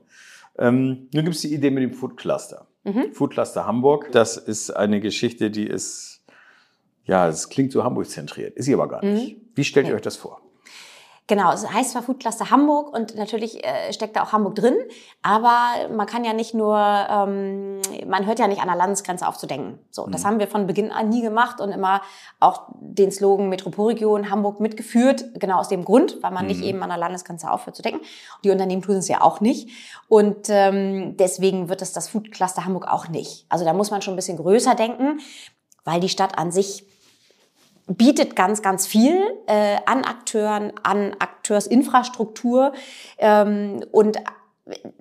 Ähm, 0.57 1.09
nun 1.13 1.23
gibt 1.25 1.35
es 1.35 1.41
die 1.41 1.53
Idee 1.53 1.71
mit 1.71 1.83
dem 1.83 1.93
Food 1.93 2.17
Cluster. 2.17 2.67
Mhm. 2.83 3.13
Food 3.13 3.31
Cluster 3.31 3.65
Hamburg, 3.65 4.11
das 4.11 4.37
ist 4.37 4.71
eine 4.71 4.99
Geschichte, 4.99 5.51
die 5.51 5.65
ist, 5.65 6.23
ja, 7.05 7.27
es 7.27 7.49
klingt 7.49 7.71
so 7.71 7.83
Hamburg 7.83 8.07
zentriert, 8.07 8.55
ist 8.55 8.65
sie 8.65 8.73
aber 8.73 8.87
gar 8.87 9.03
nicht. 9.03 9.37
Mhm. 9.37 9.41
Wie 9.55 9.63
stellt 9.63 9.87
ihr 9.87 9.95
euch 9.95 10.01
das 10.01 10.17
vor? 10.17 10.41
Genau, 11.31 11.53
es 11.53 11.65
heißt 11.65 11.91
zwar 11.91 12.03
Food 12.03 12.19
Cluster 12.19 12.51
Hamburg 12.51 12.93
und 12.93 13.15
natürlich 13.15 13.63
äh, 13.63 13.93
steckt 13.93 14.17
da 14.17 14.23
auch 14.23 14.33
Hamburg 14.33 14.55
drin, 14.55 14.75
aber 15.21 15.87
man 15.89 16.05
kann 16.05 16.25
ja 16.25 16.33
nicht 16.33 16.53
nur, 16.53 16.77
ähm, 16.77 17.79
man 18.05 18.25
hört 18.25 18.39
ja 18.39 18.49
nicht 18.49 18.59
an 18.59 18.67
der 18.67 18.75
Landesgrenze 18.75 19.25
auf 19.25 19.37
zu 19.37 19.47
denken. 19.47 19.79
So, 19.91 20.07
das 20.07 20.25
haben 20.25 20.39
wir 20.39 20.49
von 20.49 20.67
Beginn 20.67 20.91
an 20.91 21.07
nie 21.07 21.21
gemacht 21.21 21.61
und 21.61 21.71
immer 21.71 22.01
auch 22.41 22.63
den 22.81 23.13
Slogan 23.13 23.47
Metropolregion 23.47 24.29
Hamburg 24.29 24.59
mitgeführt, 24.59 25.23
genau 25.35 25.59
aus 25.59 25.69
dem 25.69 25.85
Grund, 25.85 26.21
weil 26.21 26.31
man 26.31 26.47
nicht 26.47 26.63
eben 26.63 26.83
an 26.83 26.89
der 26.89 26.97
Landesgrenze 26.97 27.49
aufhört 27.49 27.77
zu 27.77 27.81
denken. 27.81 28.01
Die 28.43 28.49
Unternehmen 28.49 28.81
tun 28.81 28.97
es 28.97 29.07
ja 29.07 29.21
auch 29.21 29.39
nicht 29.39 29.69
und 30.09 30.49
ähm, 30.49 31.15
deswegen 31.15 31.69
wird 31.69 31.81
es 31.81 31.93
das 31.93 32.09
Food 32.09 32.33
Cluster 32.33 32.65
Hamburg 32.65 32.89
auch 32.89 33.07
nicht. 33.07 33.45
Also 33.47 33.63
da 33.63 33.71
muss 33.71 33.89
man 33.89 34.01
schon 34.01 34.15
ein 34.15 34.17
bisschen 34.17 34.35
größer 34.35 34.75
denken, 34.75 35.21
weil 35.85 36.01
die 36.01 36.09
Stadt 36.09 36.37
an 36.37 36.51
sich 36.51 36.83
bietet 37.95 38.35
ganz, 38.35 38.61
ganz 38.61 38.87
viel 38.87 39.21
äh, 39.47 39.77
an 39.85 40.03
Akteuren, 40.03 40.73
an 40.83 41.15
Akteursinfrastruktur 41.19 42.73
ähm, 43.17 43.83
und 43.91 44.17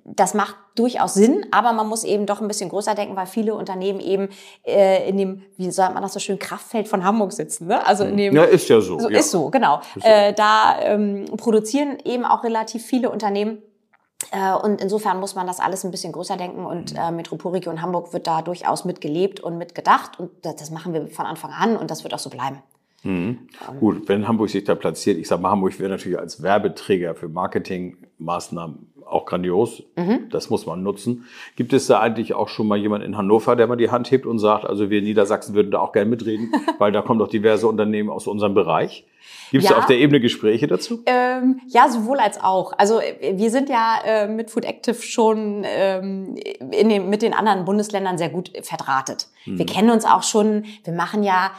das 0.03 0.33
macht 0.33 0.55
durchaus 0.75 1.13
Sinn, 1.13 1.45
aber 1.51 1.71
man 1.73 1.87
muss 1.87 2.03
eben 2.03 2.25
doch 2.25 2.41
ein 2.41 2.47
bisschen 2.47 2.69
größer 2.69 2.95
denken, 2.95 3.15
weil 3.15 3.27
viele 3.27 3.55
Unternehmen 3.55 3.99
eben 3.99 4.29
äh, 4.65 5.07
in 5.07 5.17
dem, 5.17 5.43
wie 5.57 5.69
sagt 5.71 5.93
man 5.93 6.03
das 6.03 6.13
so 6.13 6.19
schön, 6.19 6.39
Kraftfeld 6.39 6.87
von 6.87 7.03
Hamburg 7.03 7.31
sitzen. 7.31 7.67
Ne? 7.67 7.85
Also 7.85 8.03
in 8.03 8.17
dem, 8.17 8.35
Ja, 8.35 8.43
ist 8.43 8.67
ja 8.69 8.81
so. 8.81 8.99
so 8.99 9.09
ja. 9.09 9.19
ist 9.19 9.31
so, 9.31 9.49
genau. 9.49 9.81
Äh, 10.01 10.33
da 10.33 10.79
ähm, 10.81 11.25
produzieren 11.37 11.97
eben 12.03 12.25
auch 12.25 12.43
relativ 12.43 12.85
viele 12.85 13.09
Unternehmen. 13.09 13.61
Äh, 14.31 14.53
und 14.53 14.81
insofern 14.81 15.19
muss 15.19 15.35
man 15.35 15.47
das 15.47 15.59
alles 15.59 15.83
ein 15.83 15.91
bisschen 15.91 16.11
größer 16.11 16.37
denken 16.37 16.65
und 16.65 16.95
äh, 16.97 17.11
Metropolregion 17.11 17.81
Hamburg 17.81 18.13
wird 18.13 18.27
da 18.27 18.41
durchaus 18.41 18.85
mitgelebt 18.85 19.39
und 19.39 19.57
mitgedacht 19.57 20.19
und 20.19 20.31
das, 20.43 20.55
das 20.57 20.71
machen 20.71 20.93
wir 20.93 21.07
von 21.07 21.25
Anfang 21.25 21.51
an 21.51 21.75
und 21.75 21.91
das 21.91 22.03
wird 22.03 22.13
auch 22.13 22.19
so 22.19 22.29
bleiben. 22.29 22.61
Gut, 23.79 24.07
wenn 24.07 24.27
Hamburg 24.27 24.49
sich 24.49 24.63
da 24.63 24.75
platziert, 24.75 25.17
ich 25.17 25.27
sage 25.27 25.41
mal, 25.41 25.49
Hamburg 25.51 25.79
wäre 25.79 25.89
natürlich 25.89 26.19
als 26.19 26.43
Werbeträger 26.43 27.15
für 27.15 27.29
Marketingmaßnahmen 27.29 28.87
auch 29.07 29.25
grandios. 29.25 29.83
Das 30.29 30.49
muss 30.49 30.65
man 30.65 30.83
nutzen. 30.83 31.25
Gibt 31.57 31.73
es 31.73 31.87
da 31.87 31.99
eigentlich 31.99 32.33
auch 32.33 32.47
schon 32.47 32.67
mal 32.67 32.77
jemand 32.77 33.03
in 33.03 33.17
Hannover, 33.17 33.57
der 33.57 33.67
mal 33.67 33.75
die 33.75 33.89
Hand 33.91 34.09
hebt 34.09 34.25
und 34.25 34.39
sagt, 34.39 34.65
also 34.65 34.89
wir 34.89 34.99
in 34.99 35.03
Niedersachsen 35.03 35.53
würden 35.53 35.69
da 35.71 35.79
auch 35.79 35.91
gerne 35.91 36.09
mitreden, 36.09 36.53
weil 36.77 36.91
da 36.93 37.01
kommen 37.01 37.19
doch 37.19 37.27
diverse 37.27 37.67
Unternehmen 37.67 38.09
aus 38.09 38.25
unserem 38.27 38.53
Bereich. 38.53 39.05
Gibt 39.51 39.65
es 39.65 39.69
Ja. 39.69 39.77
auf 39.77 39.85
der 39.85 39.97
Ebene 39.97 40.21
Gespräche 40.21 40.67
dazu? 40.67 41.01
Ähm, 41.07 41.59
ja, 41.67 41.89
sowohl 41.89 42.19
als 42.19 42.41
auch. 42.41 42.71
Also 42.77 43.01
wir 43.33 43.49
sind 43.51 43.67
ja 43.67 43.99
äh, 44.05 44.27
mit 44.29 44.49
Food 44.49 44.63
Active 44.63 44.95
schon 45.01 45.63
ähm, 45.65 46.35
in 46.71 46.87
den, 46.87 47.09
mit 47.09 47.21
den 47.21 47.33
anderen 47.33 47.65
Bundesländern 47.65 48.17
sehr 48.17 48.29
gut 48.29 48.51
verdrahtet. 48.63 49.27
Wir 49.45 49.65
kennen 49.65 49.89
uns 49.89 50.05
auch 50.05 50.23
schon, 50.23 50.63
wir 50.85 50.93
machen 50.93 51.23
ja 51.23 51.51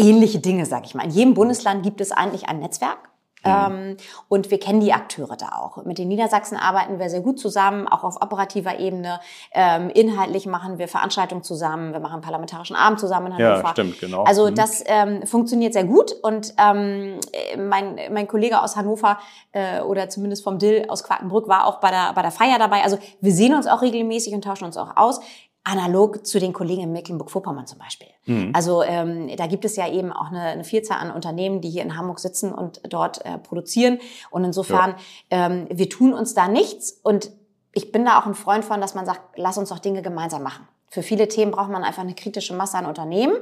ähnliche 0.00 0.38
Dinge, 0.40 0.66
sag 0.66 0.84
ich 0.86 0.94
mal. 0.94 1.04
In 1.04 1.10
jedem 1.10 1.34
Bundesland 1.34 1.82
gibt 1.82 2.00
es 2.00 2.12
eigentlich 2.12 2.48
ein 2.48 2.58
Netzwerk. 2.60 2.98
Ähm, 3.42 3.96
und 4.28 4.50
wir 4.50 4.60
kennen 4.60 4.80
die 4.80 4.92
Akteure 4.92 5.34
da 5.34 5.52
auch. 5.58 5.82
Mit 5.86 5.96
den 5.96 6.08
Niedersachsen 6.08 6.58
arbeiten 6.58 6.98
wir 6.98 7.08
sehr 7.08 7.22
gut 7.22 7.40
zusammen, 7.40 7.88
auch 7.88 8.04
auf 8.04 8.16
operativer 8.20 8.78
Ebene. 8.78 9.18
Ähm, 9.54 9.88
inhaltlich 9.88 10.44
machen 10.44 10.76
wir 10.76 10.88
Veranstaltungen 10.88 11.42
zusammen, 11.42 11.94
wir 11.94 12.00
machen 12.00 12.16
einen 12.16 12.22
parlamentarischen 12.22 12.76
Abend 12.76 13.00
zusammen 13.00 13.28
in 13.32 13.38
Ja, 13.38 13.52
Hannover. 13.54 13.68
stimmt, 13.70 13.98
genau. 13.98 14.24
Also 14.24 14.50
Mhm. 14.50 14.54
das 14.56 14.82
ähm, 14.84 15.26
funktioniert 15.26 15.72
sehr 15.72 15.84
gut 15.84 16.12
und 16.22 16.52
ähm, 16.58 17.18
äh, 17.32 17.56
mein, 17.56 17.98
mein 18.12 18.28
Kollege 18.28 18.60
aus 18.60 18.76
Hannover 18.76 19.18
äh, 19.52 19.80
oder 19.80 20.10
zumindest 20.10 20.44
vom 20.44 20.58
Dill 20.58 20.84
aus 20.88 21.02
Quakenbrück 21.02 21.48
war 21.48 21.64
auch 21.66 21.80
bei 21.80 21.90
der, 21.90 22.12
bei 22.12 22.20
der 22.20 22.32
Feier 22.32 22.58
dabei. 22.58 22.82
Also 22.84 22.98
wir 23.22 23.32
sehen 23.32 23.54
uns 23.54 23.66
auch 23.66 23.80
regelmäßig 23.80 24.34
und 24.34 24.44
tauschen 24.44 24.66
uns 24.66 24.76
auch 24.76 24.98
aus. 24.98 25.18
Analog 25.62 26.26
zu 26.26 26.40
den 26.40 26.52
Kollegen 26.52 26.82
in 26.82 26.92
Mecklenburg-Vorpommern 26.92 27.66
zum 27.66 27.78
Beispiel. 27.78 28.08
Mhm. 28.24 28.52
Also 28.54 28.82
ähm, 28.82 29.28
da 29.36 29.46
gibt 29.46 29.64
es 29.64 29.76
ja 29.76 29.90
eben 29.90 30.12
auch 30.12 30.28
eine, 30.28 30.40
eine 30.40 30.64
Vielzahl 30.64 30.98
an 30.98 31.10
Unternehmen, 31.10 31.60
die 31.60 31.68
hier 31.68 31.82
in 31.82 31.96
Hamburg 31.96 32.18
sitzen 32.18 32.52
und 32.52 32.80
dort 32.88 33.24
äh, 33.24 33.38
produzieren. 33.38 33.98
Und 34.30 34.44
insofern, 34.44 34.94
ähm, 35.30 35.66
wir 35.70 35.88
tun 35.90 36.14
uns 36.14 36.32
da 36.32 36.48
nichts. 36.48 36.92
Und 37.02 37.30
ich 37.72 37.92
bin 37.92 38.04
da 38.04 38.18
auch 38.18 38.26
ein 38.26 38.34
Freund 38.34 38.64
von, 38.64 38.80
dass 38.80 38.94
man 38.94 39.04
sagt, 39.04 39.20
lass 39.36 39.58
uns 39.58 39.68
doch 39.68 39.78
Dinge 39.78 40.02
gemeinsam 40.02 40.42
machen. 40.42 40.66
Für 40.88 41.02
viele 41.02 41.28
Themen 41.28 41.52
braucht 41.52 41.70
man 41.70 41.84
einfach 41.84 42.02
eine 42.02 42.14
kritische 42.14 42.54
Masse 42.54 42.78
an 42.78 42.86
Unternehmen. 42.86 43.36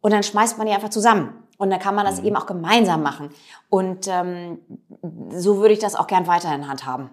Und 0.00 0.12
dann 0.12 0.22
schmeißt 0.22 0.58
man 0.58 0.66
die 0.66 0.72
einfach 0.72 0.90
zusammen. 0.90 1.34
Und 1.56 1.70
dann 1.70 1.78
kann 1.78 1.94
man 1.94 2.04
das 2.04 2.20
eben 2.20 2.36
auch 2.36 2.46
gemeinsam 2.46 3.02
machen. 3.02 3.30
Und 3.68 4.08
ähm, 4.08 4.58
so 5.30 5.58
würde 5.58 5.74
ich 5.74 5.78
das 5.78 5.94
auch 5.94 6.06
gern 6.06 6.26
weiterhin 6.26 6.68
handhaben. 6.68 7.10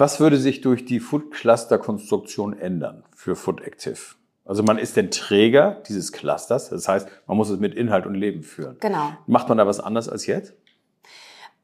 Was 0.00 0.18
würde 0.18 0.38
sich 0.38 0.62
durch 0.62 0.86
die 0.86 0.98
Food-Cluster-Konstruktion 0.98 2.58
ändern 2.58 3.04
für 3.14 3.36
Food 3.36 3.60
Active? 3.60 3.98
Also 4.46 4.62
man 4.62 4.78
ist 4.78 4.96
der 4.96 5.10
Träger 5.10 5.82
dieses 5.86 6.10
Clusters, 6.10 6.70
das 6.70 6.88
heißt, 6.88 7.06
man 7.26 7.36
muss 7.36 7.50
es 7.50 7.60
mit 7.60 7.74
Inhalt 7.74 8.06
und 8.06 8.14
Leben 8.14 8.42
führen. 8.42 8.78
Genau. 8.80 9.12
Macht 9.26 9.50
man 9.50 9.58
da 9.58 9.66
was 9.66 9.78
anders 9.78 10.08
als 10.08 10.24
jetzt? 10.24 10.54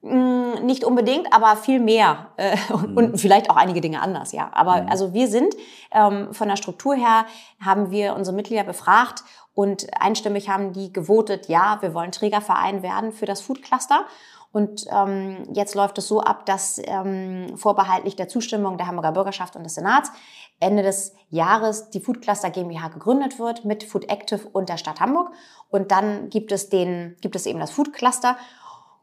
Mm, 0.03 0.67
Nicht 0.67 0.85
unbedingt, 0.85 1.33
aber 1.33 1.57
viel 1.57 1.81
mehr 1.81 2.27
äh, 2.37 2.59
und, 2.75 2.95
und 2.99 3.19
vielleicht 3.19 3.49
auch 3.49 3.57
einige 3.57 3.81
Dinge 3.81 4.03
anders, 4.03 4.33
ja. 4.33 4.51
Aber 4.53 4.85
also 4.91 5.15
wir 5.15 5.29
sind 5.29 5.57
ähm, 5.91 6.35
von 6.35 6.49
der 6.49 6.57
Struktur 6.57 6.95
her 6.95 7.25
haben 7.65 7.91
wir 7.91 8.15
unsere 8.15 8.37
Mitglieder 8.37 8.65
befragt 8.65 9.25
und 9.55 9.87
einstimmig 9.99 10.51
haben 10.51 10.75
die 10.75 10.93
gewotet, 10.93 11.49
ja, 11.49 11.79
wir 11.81 11.95
wollen 11.95 12.13
Trägerverein 12.13 12.83
werden 12.83 13.13
für 13.13 13.25
das 13.25 13.41
Food 13.41 13.63
Cluster. 13.63 14.05
Und 14.57 14.87
ähm, 14.91 15.47
jetzt 15.53 15.75
läuft 15.75 15.99
es 15.99 16.09
so 16.09 16.23
ab, 16.23 16.47
dass 16.47 16.81
ähm, 16.83 17.59
vorbehaltlich 17.59 18.17
der 18.17 18.27
Zustimmung 18.27 18.79
der 18.79 18.87
Hamburger 18.87 19.13
Bürgerschaft 19.13 19.55
und 19.55 19.65
des 19.65 19.75
Senats 19.75 20.11
Ende 20.61 20.83
des 20.83 21.13
Jahres 21.29 21.91
die 21.91 22.01
Food 22.01 22.23
Cluster 22.23 22.49
GmbH 22.49 22.89
gegründet 22.89 23.39
wird 23.39 23.67
mit 23.67 23.85
Food 23.85 24.11
Active 24.11 24.41
und 24.51 24.71
der 24.71 24.79
Stadt 24.79 24.99
Hamburg. 24.99 25.29
Und 25.69 25.91
dann 25.91 26.31
gibt 26.31 26.53
es 26.53 26.71
den, 26.71 27.17
gibt 27.21 27.37
es 27.37 27.45
eben 27.45 27.61
das 27.61 27.71
Food 27.71 27.93
Cluster. 27.93 28.39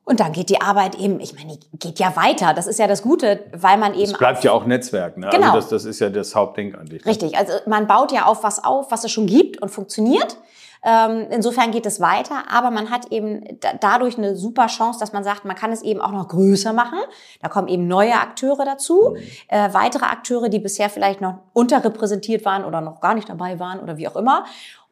Und 0.03 0.22
dann 0.22 0.31
geht 0.31 0.50
die 0.50 0.60
Arbeit 0.60 0.95
eben, 0.95 1.19
ich 1.19 1.36
meine, 1.36 1.55
die 1.55 1.77
geht 1.77 2.00
ja 2.00 2.15
weiter. 2.15 2.55
Das 2.55 2.65
ist 2.65 2.79
ja 2.79 2.88
das 2.88 3.03
Gute, 3.03 3.45
weil 3.53 3.77
man 3.77 3.93
eben 3.93 4.12
Es 4.12 4.17
bleibt 4.17 4.43
ja 4.43 4.53
auch 4.53 4.65
Netzwerk. 4.65 5.17
Ne? 5.17 5.29
Genau. 5.31 5.51
Also 5.51 5.57
das, 5.57 5.69
das 5.69 5.86
ist 5.86 6.00
ja 6.00 6.10
das 6.10 6.33
Hauptding 6.33 6.74
eigentlich. 6.74 7.05
ne? 7.05 7.12
Richtig, 7.12 7.38
also 7.38 7.53
man 7.67 7.86
baut 7.86 8.12
ja 8.12 8.25
auf 8.25 8.41
was 8.41 8.63
auf, 8.63 8.89
was 8.89 9.03
es 9.03 9.12
schon 9.12 9.27
gibt 9.27 9.62
und 9.62 9.69
funktioniert. 9.69 10.36
Ähm, 10.84 11.28
insofern 11.30 11.72
geht 11.72 11.86
es 11.86 12.02
weiter, 12.02 12.44
aber 12.52 12.70
man 12.72 12.90
hat 12.90 13.12
eben 13.12 13.60
da- 13.62 13.74
dadurch 13.80 14.18
eine 14.18 14.36
super 14.36 14.68
Chance, 14.68 15.00
dass 15.00 15.13
man 15.13 15.24
sagt, 15.24 15.46
man 15.46 15.56
kann 15.56 15.72
es 15.72 15.82
eben 15.82 16.02
auch 16.02 16.12
noch 16.12 16.28
größer 16.28 16.74
machen. 16.74 17.00
Da 17.42 17.50
kommen 17.50 17.68
eben 17.68 17.88
neue 17.88 18.16
Akteure 18.16 18.66
dazu, 18.66 19.16
äh, 19.48 19.74
weitere 19.74 20.06
Akteure, 20.06 20.50
die 20.50 20.60
bisher 20.60 20.90
vielleicht 20.90 21.22
noch 21.22 21.36
unterrepräsentiert 21.54 22.44
waren 22.46 22.66
oder 22.66 22.82
noch 22.82 23.00
gar 23.00 23.13
nicht 23.13 23.30
dabei 23.30 23.60
waren 23.60 23.80
oder 23.80 23.98
wie 23.98 24.08
auch 24.08 24.16
immer. 24.16 24.46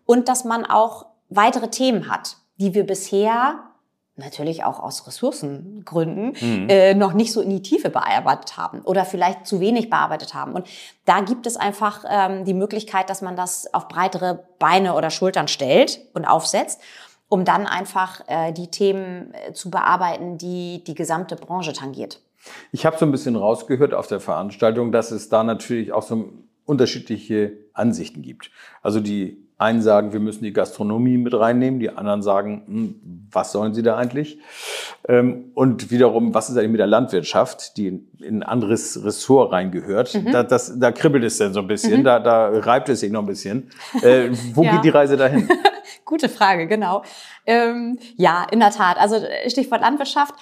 Und 0.05 0.29
dass 0.29 0.45
man 0.45 0.65
auch 0.65 1.07
weitere 1.29 1.69
Themen 1.69 2.09
hat, 2.09 2.37
die 2.57 2.73
wir 2.73 2.85
bisher 2.85 3.59
natürlich 4.21 4.63
auch 4.63 4.79
aus 4.79 5.05
Ressourcengründen 5.05 6.35
äh, 6.69 6.93
noch 6.93 7.13
nicht 7.13 7.33
so 7.33 7.41
in 7.41 7.49
die 7.49 7.61
Tiefe 7.61 7.89
bearbeitet 7.89 8.55
haben 8.55 8.81
oder 8.81 9.03
vielleicht 9.03 9.45
zu 9.45 9.59
wenig 9.59 9.89
bearbeitet 9.89 10.33
haben. 10.33 10.53
Und 10.53 10.67
da 11.05 11.19
gibt 11.19 11.45
es 11.45 11.57
einfach 11.57 12.05
ähm, 12.09 12.45
die 12.45 12.53
Möglichkeit, 12.53 13.09
dass 13.09 13.21
man 13.21 13.35
das 13.35 13.73
auf 13.73 13.87
breitere 13.87 14.43
Beine 14.59 14.95
oder 14.95 15.09
Schultern 15.09 15.47
stellt 15.47 15.99
und 16.13 16.25
aufsetzt, 16.25 16.81
um 17.27 17.43
dann 17.43 17.67
einfach 17.67 18.21
äh, 18.27 18.51
die 18.53 18.67
Themen 18.67 19.33
äh, 19.33 19.53
zu 19.53 19.69
bearbeiten, 19.69 20.37
die 20.37 20.83
die 20.85 20.95
gesamte 20.95 21.35
Branche 21.35 21.73
tangiert. 21.73 22.21
Ich 22.71 22.85
habe 22.85 22.97
so 22.97 23.05
ein 23.05 23.11
bisschen 23.11 23.35
rausgehört 23.35 23.93
auf 23.93 24.07
der 24.07 24.19
Veranstaltung, 24.19 24.91
dass 24.91 25.11
es 25.11 25.29
da 25.29 25.43
natürlich 25.43 25.91
auch 25.91 26.03
so 26.03 26.29
unterschiedliche 26.65 27.53
Ansichten 27.73 28.21
gibt. 28.21 28.51
Also 28.81 28.99
die 28.99 29.50
einen 29.61 29.81
sagen, 29.81 30.11
wir 30.13 30.19
müssen 30.19 30.43
die 30.43 30.51
Gastronomie 30.53 31.17
mit 31.17 31.33
reinnehmen, 31.33 31.79
die 31.79 31.89
anderen 31.89 32.21
sagen, 32.21 32.63
hm, 32.65 33.27
was 33.31 33.51
sollen 33.51 33.73
sie 33.73 33.83
da 33.83 33.95
eigentlich? 33.97 34.39
Ähm, 35.07 35.51
Und 35.53 35.91
wiederum, 35.91 36.33
was 36.33 36.49
ist 36.49 36.57
eigentlich 36.57 36.71
mit 36.71 36.79
der 36.79 36.87
Landwirtschaft, 36.87 37.77
die 37.77 37.87
in 37.87 38.07
in 38.21 38.37
ein 38.39 38.43
anderes 38.43 39.03
Ressort 39.03 39.51
reingehört? 39.51 40.19
Da, 40.31 40.43
das, 40.43 40.77
da 40.77 40.91
kribbelt 40.91 41.23
es 41.23 41.37
dann 41.39 41.53
so 41.53 41.59
ein 41.61 41.67
bisschen, 41.67 42.03
da, 42.03 42.19
da 42.19 42.49
reibt 42.49 42.87
es 42.89 42.99
sich 42.99 43.11
noch 43.11 43.21
ein 43.21 43.25
bisschen. 43.25 43.69
Äh, 44.03 44.29
wo 44.53 44.63
Ja. 44.63 44.73
geht 44.73 44.83
die 44.85 44.89
Reise 44.89 45.17
dahin? 45.17 45.47
Gute 46.05 46.29
Frage, 46.29 46.67
genau. 46.67 47.03
Ähm, 47.47 47.97
ja, 48.17 48.45
in 48.51 48.59
der 48.59 48.69
Tat. 48.71 48.97
Also 48.99 49.17
Stichwort 49.47 49.81
Landwirtschaft. 49.81 50.35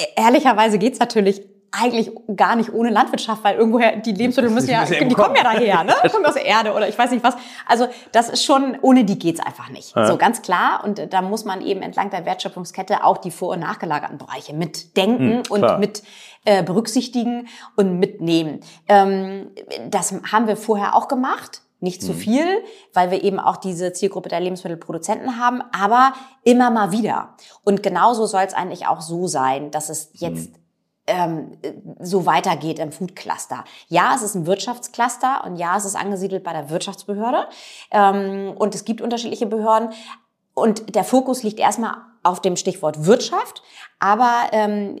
E- 0.00 0.04
Ehrlicherweise 0.16 0.78
geht's 0.78 0.98
natürlich 0.98 1.42
eigentlich 1.72 2.10
gar 2.36 2.56
nicht 2.56 2.72
ohne 2.72 2.90
Landwirtschaft, 2.90 3.44
weil 3.44 3.56
irgendwoher 3.56 3.96
die 3.96 4.12
Lebensmittel 4.12 4.50
müssen 4.50 4.70
ja, 4.70 4.84
ja 4.84 5.04
die 5.04 5.14
kommen 5.14 5.36
ja 5.36 5.44
daher, 5.44 5.84
ne? 5.84 5.94
Kommen 6.10 6.26
aus 6.26 6.34
der 6.34 6.44
Erde 6.44 6.72
oder 6.72 6.88
ich 6.88 6.98
weiß 6.98 7.10
nicht 7.12 7.22
was. 7.22 7.36
Also 7.66 7.86
das 8.12 8.28
ist 8.28 8.44
schon, 8.44 8.76
ohne 8.82 9.04
die 9.04 9.18
geht's 9.18 9.40
einfach 9.40 9.68
nicht. 9.68 9.94
So 9.94 10.16
ganz 10.16 10.42
klar. 10.42 10.82
Und 10.84 11.12
da 11.12 11.22
muss 11.22 11.44
man 11.44 11.60
eben 11.60 11.82
entlang 11.82 12.10
der 12.10 12.24
Wertschöpfungskette 12.24 13.04
auch 13.04 13.18
die 13.18 13.30
vor- 13.30 13.50
und 13.50 13.60
nachgelagerten 13.60 14.18
Bereiche 14.18 14.52
mitdenken 14.54 15.20
Hm, 15.20 15.42
klar. 15.44 15.74
und 15.74 15.80
mit 15.80 16.02
äh, 16.44 16.62
berücksichtigen 16.62 17.48
und 17.76 17.98
mitnehmen. 17.98 18.60
Ähm, 18.88 19.50
das 19.88 20.14
haben 20.32 20.46
wir 20.46 20.56
vorher 20.56 20.96
auch 20.96 21.08
gemacht. 21.08 21.62
Nicht 21.82 22.02
zu 22.02 22.12
viel, 22.12 22.44
weil 22.92 23.10
wir 23.10 23.24
eben 23.24 23.40
auch 23.40 23.56
diese 23.56 23.94
Zielgruppe 23.94 24.28
der 24.28 24.40
Lebensmittelproduzenten 24.40 25.38
haben, 25.40 25.62
aber 25.72 26.12
immer 26.44 26.70
mal 26.70 26.92
wieder. 26.92 27.36
Und 27.64 27.82
genauso 27.82 28.26
soll 28.26 28.42
es 28.42 28.52
eigentlich 28.52 28.86
auch 28.86 29.00
so 29.00 29.26
sein, 29.26 29.70
dass 29.70 29.88
es 29.88 30.10
jetzt 30.12 30.50
ähm, 31.10 31.52
so 32.00 32.26
weitergeht 32.26 32.78
im 32.78 32.92
Food 32.92 33.16
Cluster. 33.16 33.64
Ja, 33.88 34.12
es 34.14 34.22
ist 34.22 34.34
ein 34.34 34.46
Wirtschaftscluster 34.46 35.44
und 35.44 35.56
ja, 35.56 35.76
es 35.76 35.84
ist 35.84 35.96
angesiedelt 35.96 36.44
bei 36.44 36.52
der 36.52 36.70
Wirtschaftsbehörde 36.70 37.48
ähm, 37.90 38.54
und 38.56 38.74
es 38.74 38.84
gibt 38.84 39.00
unterschiedliche 39.00 39.46
Behörden 39.46 39.90
und 40.54 40.94
der 40.94 41.04
Fokus 41.04 41.42
liegt 41.42 41.58
erstmal 41.58 41.94
auf 42.22 42.40
dem 42.40 42.56
Stichwort 42.56 43.06
Wirtschaft, 43.06 43.62
aber 43.98 44.50
ähm, 44.52 44.98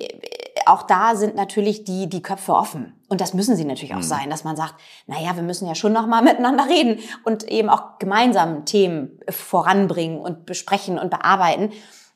auch 0.66 0.82
da 0.82 1.16
sind 1.16 1.36
natürlich 1.36 1.84
die, 1.84 2.08
die 2.08 2.22
Köpfe 2.22 2.54
offen. 2.54 2.94
Und 3.08 3.20
das 3.20 3.34
müssen 3.34 3.56
sie 3.56 3.64
natürlich 3.64 3.94
auch 3.94 4.02
sein, 4.02 4.30
dass 4.30 4.44
man 4.44 4.56
sagt, 4.56 4.74
na 5.06 5.20
ja, 5.20 5.34
wir 5.34 5.42
müssen 5.42 5.66
ja 5.66 5.74
schon 5.74 5.92
noch 5.92 6.06
mal 6.06 6.22
miteinander 6.24 6.66
reden 6.68 6.98
und 7.24 7.44
eben 7.44 7.68
auch 7.68 7.98
gemeinsam 7.98 8.64
Themen 8.64 9.18
voranbringen 9.28 10.18
und 10.18 10.46
besprechen 10.46 10.98
und 10.98 11.10
bearbeiten. 11.10 11.70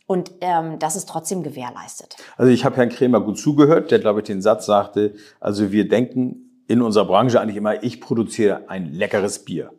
Und 0.07 0.33
ähm, 0.43 0.79
das 0.79 0.97
ist 0.97 1.09
trotzdem 1.09 1.43
gewährleistet. 1.43 2.17
Also 2.37 2.53
ich 2.53 2.65
habe 2.65 2.77
Herrn 2.77 2.91
Krämer 2.91 3.21
gut 3.21 3.39
zugehört, 3.39 3.91
der, 3.91 3.99
glaube 3.99 4.21
ich, 4.21 4.27
den 4.27 4.43
Satz 4.43 4.67
sagte, 4.67 5.15
also 5.41 5.73
wir 5.73 5.89
denken 5.89 6.63
in 6.67 6.83
unserer 6.83 7.07
Branche 7.07 7.41
eigentlich 7.41 7.57
immer, 7.57 7.83
ich 7.83 8.01
produziere 8.01 8.69
ein 8.69 8.93
leckeres 8.93 9.45
Bier. 9.45 9.71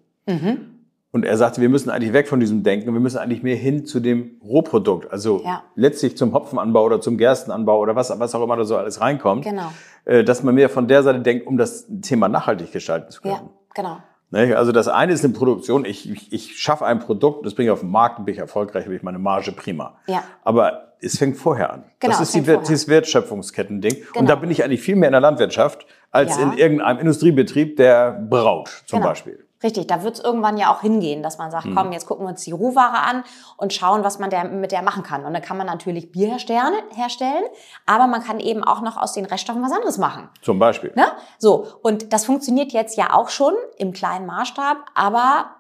Und 1.12 1.24
er 1.24 1.38
sagte, 1.38 1.62
wir 1.62 1.70
müssen 1.70 1.90
eigentlich 1.90 2.12
weg 2.14 2.28
von 2.28 2.40
diesem 2.40 2.64
Denken, 2.64 2.92
wir 2.94 3.00
müssen 3.00 3.18
eigentlich 3.20 3.42
mehr 3.44 3.56
hin 3.56 3.86
zu 3.86 4.00
dem 4.00 4.42
Rohprodukt, 4.44 5.12
also 5.12 5.42
Ja. 5.46 5.64
letztlich 5.76 6.18
zum 6.18 6.34
Hopfenanbau 6.34 6.84
oder 6.84 7.00
zum 7.00 7.18
Gerstenanbau 7.18 7.80
oder 7.80 7.96
was, 7.96 8.10
was 8.20 8.34
auch 8.36 8.44
immer 8.44 8.58
da 8.58 8.66
so 8.66 8.76
alles 8.76 9.00
reinkommt, 9.02 9.46
Genau. 9.46 9.72
äh, 10.06 10.24
dass 10.24 10.44
man 10.44 10.56
mehr 10.56 10.70
von 10.70 10.88
der 10.88 11.04
Seite 11.04 11.22
denkt, 11.22 11.48
um 11.48 11.58
das 11.58 11.86
Thema 12.02 12.28
nachhaltig 12.28 12.72
gestalten 12.72 13.12
zu 13.12 13.22
können. 13.22 13.34
Ja, 13.36 13.50
genau. 13.74 13.98
Also 14.32 14.72
das 14.72 14.88
eine 14.88 15.14
ist 15.14 15.24
eine 15.24 15.34
Produktion, 15.34 15.86
ich, 15.86 16.10
ich, 16.12 16.34
ich 16.34 16.60
schaffe 16.60 16.86
ein 16.86 17.00
Produkt, 17.00 17.46
das 17.46 17.54
bringe 17.56 17.68
ich 17.68 17.72
auf 17.72 17.80
den 17.82 17.92
Markt, 17.92 18.24
bin 18.26 18.34
ich 18.34 18.40
erfolgreich, 18.40 18.84
habe 18.86 18.96
ich 18.96 19.04
meine 19.04 19.20
Marge 19.20 19.52
prima. 19.54 19.98
Ja. 20.08 20.24
Aber 20.44 20.94
es 21.00 21.18
fängt 21.18 21.38
vorher 21.38 21.72
an. 21.72 21.84
Genau, 22.00 22.12
das 22.14 22.22
ist 22.22 22.36
die, 22.36 22.42
vorher. 22.42 22.62
dieses 22.64 22.88
Wertschöpfungskettending. 22.88 23.94
Und 24.08 24.14
Genau. 24.14 24.28
da 24.28 24.36
bin 24.36 24.50
ich 24.52 24.64
eigentlich 24.64 24.82
viel 24.82 24.96
mehr 24.96 25.08
in 25.10 25.14
der 25.14 25.22
Landwirtschaft 25.22 25.86
als 26.12 26.38
Ja. 26.38 26.44
in 26.44 26.58
irgendeinem 26.58 27.00
Industriebetrieb, 27.00 27.78
der 27.78 28.12
braut 28.30 28.70
zum 28.88 29.00
Genau. 29.00 29.10
Beispiel. 29.10 29.45
Richtig, 29.66 29.88
da 29.88 30.04
wird 30.04 30.14
es 30.14 30.24
irgendwann 30.24 30.58
ja 30.58 30.72
auch 30.72 30.82
hingehen, 30.82 31.24
dass 31.24 31.40
man 31.40 31.50
sagt, 31.50 31.66
komm, 31.74 31.92
jetzt 31.92 32.06
gucken 32.06 32.24
wir 32.24 32.30
uns 32.30 32.44
die 32.44 32.52
Rohware 32.52 33.00
an 33.00 33.24
und 33.58 33.74
schauen, 33.74 34.04
was 34.04 34.20
man 34.20 34.30
der, 34.30 34.44
mit 34.44 34.72
der 34.72 34.84
machen 34.84 35.02
kann. 35.02 35.26
Und 35.26 35.34
dann 35.34 35.42
kann 35.42 35.58
man 35.58 35.66
natürlich 35.66 36.12
Bier 36.12 36.28
herstellen, 36.28 36.72
herstellen, 36.94 37.44
aber 37.88 38.06
man 38.06 38.24
kann 38.24 38.40
eben 38.40 38.64
auch 38.64 38.82
noch 38.82 38.96
aus 38.96 39.14
den 39.14 39.26
Reststoffen 39.26 39.64
was 39.64 39.72
anderes 39.72 39.98
machen. 39.98 40.30
Zum 40.44 40.60
Beispiel. 40.60 40.94
Ne? 40.96 41.08
So, 41.40 41.66
und 41.82 42.14
das 42.14 42.26
funktioniert 42.26 42.74
jetzt 42.74 42.96
ja 42.96 43.12
auch 43.12 43.30
schon 43.30 43.56
im 43.80 43.92
kleinen 43.92 44.28
Maßstab, 44.28 44.78
aber 44.94 45.56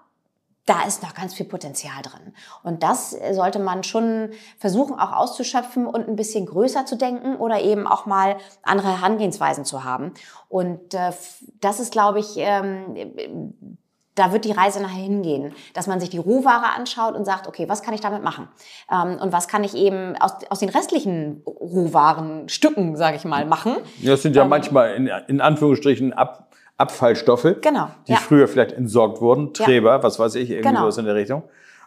da 0.67 0.83
ist 0.83 1.01
noch 1.01 1.15
ganz 1.15 1.33
viel 1.33 1.47
Potenzial 1.47 2.03
drin. 2.03 2.35
Und 2.61 2.83
das 2.83 3.17
sollte 3.31 3.57
man 3.57 3.83
schon 3.83 4.33
versuchen 4.59 4.99
auch 4.99 5.13
auszuschöpfen 5.13 5.87
und 5.87 6.07
ein 6.07 6.15
bisschen 6.15 6.45
größer 6.45 6.85
zu 6.85 6.95
denken 6.95 7.37
oder 7.37 7.59
eben 7.61 7.87
auch 7.87 8.05
mal 8.05 8.37
andere 8.61 8.99
Herangehensweisen 8.99 9.65
zu 9.65 9.83
haben. 9.83 10.13
Und 10.47 10.93
äh, 10.93 11.11
das 11.59 11.79
ist, 11.79 11.91
glaube 11.91 12.19
ich, 12.19 12.35
ähm, 12.37 13.77
da 14.15 14.31
wird 14.31 14.45
die 14.45 14.51
Reise 14.51 14.81
nachher 14.81 15.03
hingehen, 15.03 15.53
dass 15.73 15.87
man 15.87 15.99
sich 15.99 16.09
die 16.09 16.17
Rohware 16.17 16.73
anschaut 16.75 17.15
und 17.15 17.25
sagt, 17.25 17.47
okay, 17.47 17.67
was 17.67 17.83
kann 17.83 17.93
ich 17.93 18.01
damit 18.01 18.23
machen? 18.23 18.47
Ähm, 18.91 19.17
und 19.21 19.31
was 19.31 19.47
kann 19.47 19.63
ich 19.63 19.75
eben 19.75 20.15
aus, 20.17 20.31
aus 20.49 20.59
den 20.59 20.69
restlichen 20.69 21.43
Rohwarenstücken, 21.45 22.95
sage 22.95 23.17
ich 23.17 23.25
mal, 23.25 23.45
machen? 23.45 23.75
Ja, 24.01 24.11
das 24.11 24.21
sind 24.21 24.35
ja 24.35 24.45
manchmal 24.45 24.95
in, 24.95 25.09
in 25.27 25.41
Anführungsstrichen 25.41 26.13
ab, 26.13 26.49
Abfallstoffe, 26.77 27.55
Genau, 27.61 27.89
die 28.07 28.13
ja. 28.13 28.17
früher 28.17 28.47
vielleicht 28.47 28.73
entsorgt 28.73 29.21
wurden, 29.21 29.51
Ja. 29.57 29.65
Treber, 29.65 30.03
was 30.03 30.19
weiß 30.19 30.35
ich, 30.35 30.49
irgendwie 30.49 30.69
Genau. 30.69 30.81
sowas 30.81 30.97
in 30.97 31.05
der 31.05 31.15
Richtung. 31.15 31.43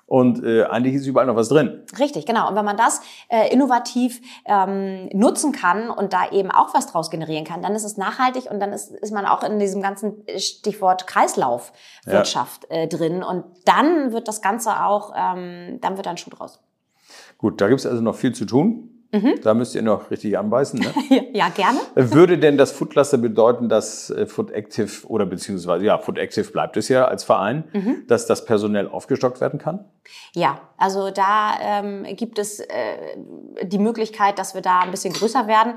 Und 0.08 0.42
äh, 0.42 0.64
eigentlich 0.64 0.94
ist 0.94 1.06
überall 1.06 1.26
noch 1.26 1.36
was 1.36 1.50
drin. 1.50 1.84
Richtig, 1.98 2.24
genau. 2.24 2.48
Und 2.48 2.56
wenn 2.56 2.64
man 2.64 2.78
das 2.78 3.02
äh, 3.28 3.52
innovativ 3.52 4.22
ähm, 4.46 5.10
nutzen 5.12 5.52
kann 5.52 5.90
und 5.90 6.14
da 6.14 6.30
eben 6.30 6.50
auch 6.50 6.72
was 6.72 6.86
draus 6.86 7.10
generieren 7.10 7.44
kann, 7.44 7.60
dann 7.60 7.74
ist 7.74 7.84
es 7.84 7.98
nachhaltig 7.98 8.50
und 8.50 8.58
dann 8.58 8.72
ist, 8.72 8.90
ist 8.90 9.12
man 9.12 9.26
auch 9.26 9.42
in 9.42 9.58
diesem 9.58 9.82
ganzen 9.82 10.24
Stichwort 10.38 11.06
Kreislaufwirtschaft 11.06 12.70
äh, 12.70 12.88
drin. 12.88 13.22
Und 13.22 13.44
dann 13.66 14.12
wird 14.12 14.28
das 14.28 14.40
Ganze 14.40 14.82
auch, 14.82 15.12
ähm, 15.14 15.78
dann 15.82 15.98
wird 15.98 16.06
ein 16.06 16.16
Schuh 16.16 16.30
draus. 16.30 16.58
Gut, 17.36 17.60
da 17.60 17.68
gibt's 17.68 17.84
also 17.84 18.00
noch 18.00 18.14
viel 18.14 18.32
zu 18.32 18.46
tun. 18.46 18.97
Mhm. 19.10 19.40
Da 19.42 19.54
müsst 19.54 19.74
ihr 19.74 19.80
noch 19.82 20.10
richtig 20.10 20.36
anbeißen. 20.36 20.80
Ne? 20.80 20.92
Ja, 21.32 21.48
gerne. 21.48 21.78
Würde 21.94 22.36
denn 22.38 22.58
das 22.58 22.72
Food 22.72 22.90
Cluster 22.90 23.16
bedeuten, 23.18 23.68
dass 23.68 24.10
äh, 24.10 24.26
Food 24.26 24.50
Active 24.50 25.06
oder 25.06 25.24
beziehungsweise 25.24 25.84
ja, 25.84 25.96
Food 25.98 26.18
Active 26.18 26.50
bleibt 26.50 26.76
es 26.76 26.88
ja 26.88 27.06
als 27.06 27.24
Verein, 27.24 27.64
Mhm. 27.72 28.04
dass 28.06 28.26
das 28.26 28.44
personell 28.44 28.88
aufgestockt 28.88 29.40
werden 29.40 29.58
kann? 29.58 29.84
Ja, 30.34 30.60
also 30.76 31.10
da 31.10 31.54
ähm, 31.60 32.04
gibt 32.16 32.38
es 32.38 32.60
äh, 32.60 32.66
die 33.62 33.78
Möglichkeit, 33.78 34.38
dass 34.38 34.54
wir 34.54 34.60
da 34.62 34.80
ein 34.80 34.90
bisschen 34.90 35.14
größer 35.14 35.46
werden, 35.46 35.74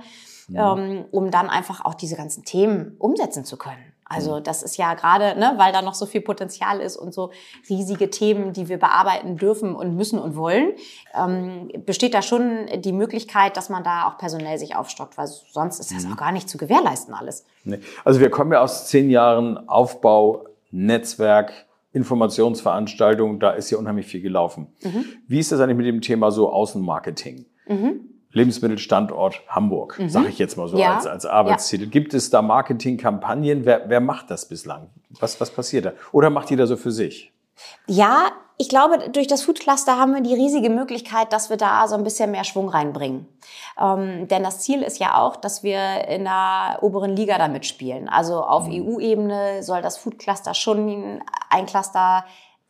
ähm, 0.53 1.05
um 1.11 1.31
dann 1.31 1.49
einfach 1.49 1.85
auch 1.85 1.93
diese 1.93 2.15
ganzen 2.17 2.43
Themen 2.43 2.95
umsetzen 2.97 3.45
zu 3.45 3.57
können. 3.57 3.90
Also 4.13 4.41
das 4.41 4.61
ist 4.61 4.77
ja 4.77 4.93
gerade, 4.93 5.39
ne, 5.39 5.53
weil 5.55 5.71
da 5.71 5.81
noch 5.81 5.93
so 5.93 6.05
viel 6.05 6.21
Potenzial 6.21 6.81
ist 6.81 6.97
und 6.97 7.13
so 7.13 7.31
riesige 7.69 8.09
Themen, 8.09 8.51
die 8.51 8.67
wir 8.67 8.77
bearbeiten 8.77 9.37
dürfen 9.37 9.73
und 9.73 9.95
müssen 9.95 10.19
und 10.19 10.35
wollen, 10.35 10.73
ähm, 11.15 11.71
besteht 11.85 12.13
da 12.13 12.21
schon 12.21 12.67
die 12.81 12.91
Möglichkeit, 12.91 13.55
dass 13.55 13.69
man 13.69 13.83
da 13.83 14.07
auch 14.07 14.17
personell 14.17 14.57
sich 14.57 14.75
aufstockt, 14.75 15.17
weil 15.17 15.27
sonst 15.27 15.79
ist 15.79 15.93
das 15.95 16.05
auch 16.05 16.17
gar 16.17 16.33
nicht 16.33 16.49
zu 16.49 16.57
gewährleisten 16.57 17.13
alles. 17.13 17.45
Nee. 17.63 17.79
Also 18.03 18.19
wir 18.19 18.29
kommen 18.29 18.51
ja 18.51 18.61
aus 18.61 18.87
zehn 18.87 19.09
Jahren 19.09 19.69
Aufbau, 19.69 20.45
Netzwerk, 20.71 21.53
Informationsveranstaltungen, 21.93 23.39
da 23.39 23.51
ist 23.51 23.69
ja 23.69 23.77
unheimlich 23.77 24.07
viel 24.07 24.21
gelaufen. 24.21 24.67
Mhm. 24.83 25.05
Wie 25.27 25.39
ist 25.39 25.51
das 25.51 25.59
eigentlich 25.61 25.77
mit 25.77 25.85
dem 25.85 26.01
Thema 26.01 26.31
so 26.31 26.51
Außenmarketing? 26.51 27.45
Lebensmittelstandort 28.33 29.41
Hamburg, 29.47 29.99
sage 30.07 30.29
ich 30.29 30.37
jetzt 30.39 30.57
mal 30.57 30.67
so 30.67 30.75
Mhm. 30.75 30.81
Ja. 30.81 30.95
als, 30.95 31.05
als 31.05 31.25
Arbeitstitel. 31.25 31.87
Gibt 31.87 32.13
es 32.13 32.29
da 32.29 32.41
Marketingkampagnen? 32.41 33.65
Wer, 33.65 33.89
wer 33.89 33.99
macht 33.99 34.31
das 34.31 34.47
bislang? 34.47 34.89
Was, 35.19 35.39
was 35.41 35.49
passiert 35.51 35.85
da? 35.85 35.93
Oder 36.11 36.29
macht 36.29 36.49
jeder 36.49 36.67
so 36.67 36.77
für 36.77 36.91
sich? 36.91 37.31
Ja, 37.87 38.31
ich 38.57 38.69
glaube, 38.69 39.09
durch 39.09 39.27
das 39.27 39.41
Food 39.43 39.59
Cluster 39.59 39.97
haben 39.97 40.13
wir 40.13 40.21
die 40.21 40.33
riesige 40.35 40.69
Möglichkeit, 40.69 41.33
dass 41.33 41.49
wir 41.49 41.57
da 41.57 41.87
so 41.87 41.95
ein 41.95 42.03
bisschen 42.03 42.31
mehr 42.31 42.43
Schwung 42.43 42.69
reinbringen. 42.69 43.27
Ähm, 43.79 44.27
denn 44.27 44.43
das 44.43 44.59
Ziel 44.59 44.83
ist 44.83 44.99
ja 44.99 45.17
auch, 45.17 45.35
dass 45.35 45.63
wir 45.63 46.07
in 46.07 46.23
der 46.25 46.77
oberen 46.81 47.15
Liga 47.15 47.37
da 47.37 47.47
mitspielen. 47.47 48.07
Also 48.07 48.41
auf 48.43 48.67
EU-Ebene 48.69 49.63
soll 49.63 49.81
das 49.81 49.97
Food 49.97 50.19
Cluster 50.19 50.53
schon 50.53 51.21
ein 51.49 51.65
Cluster 51.65 52.23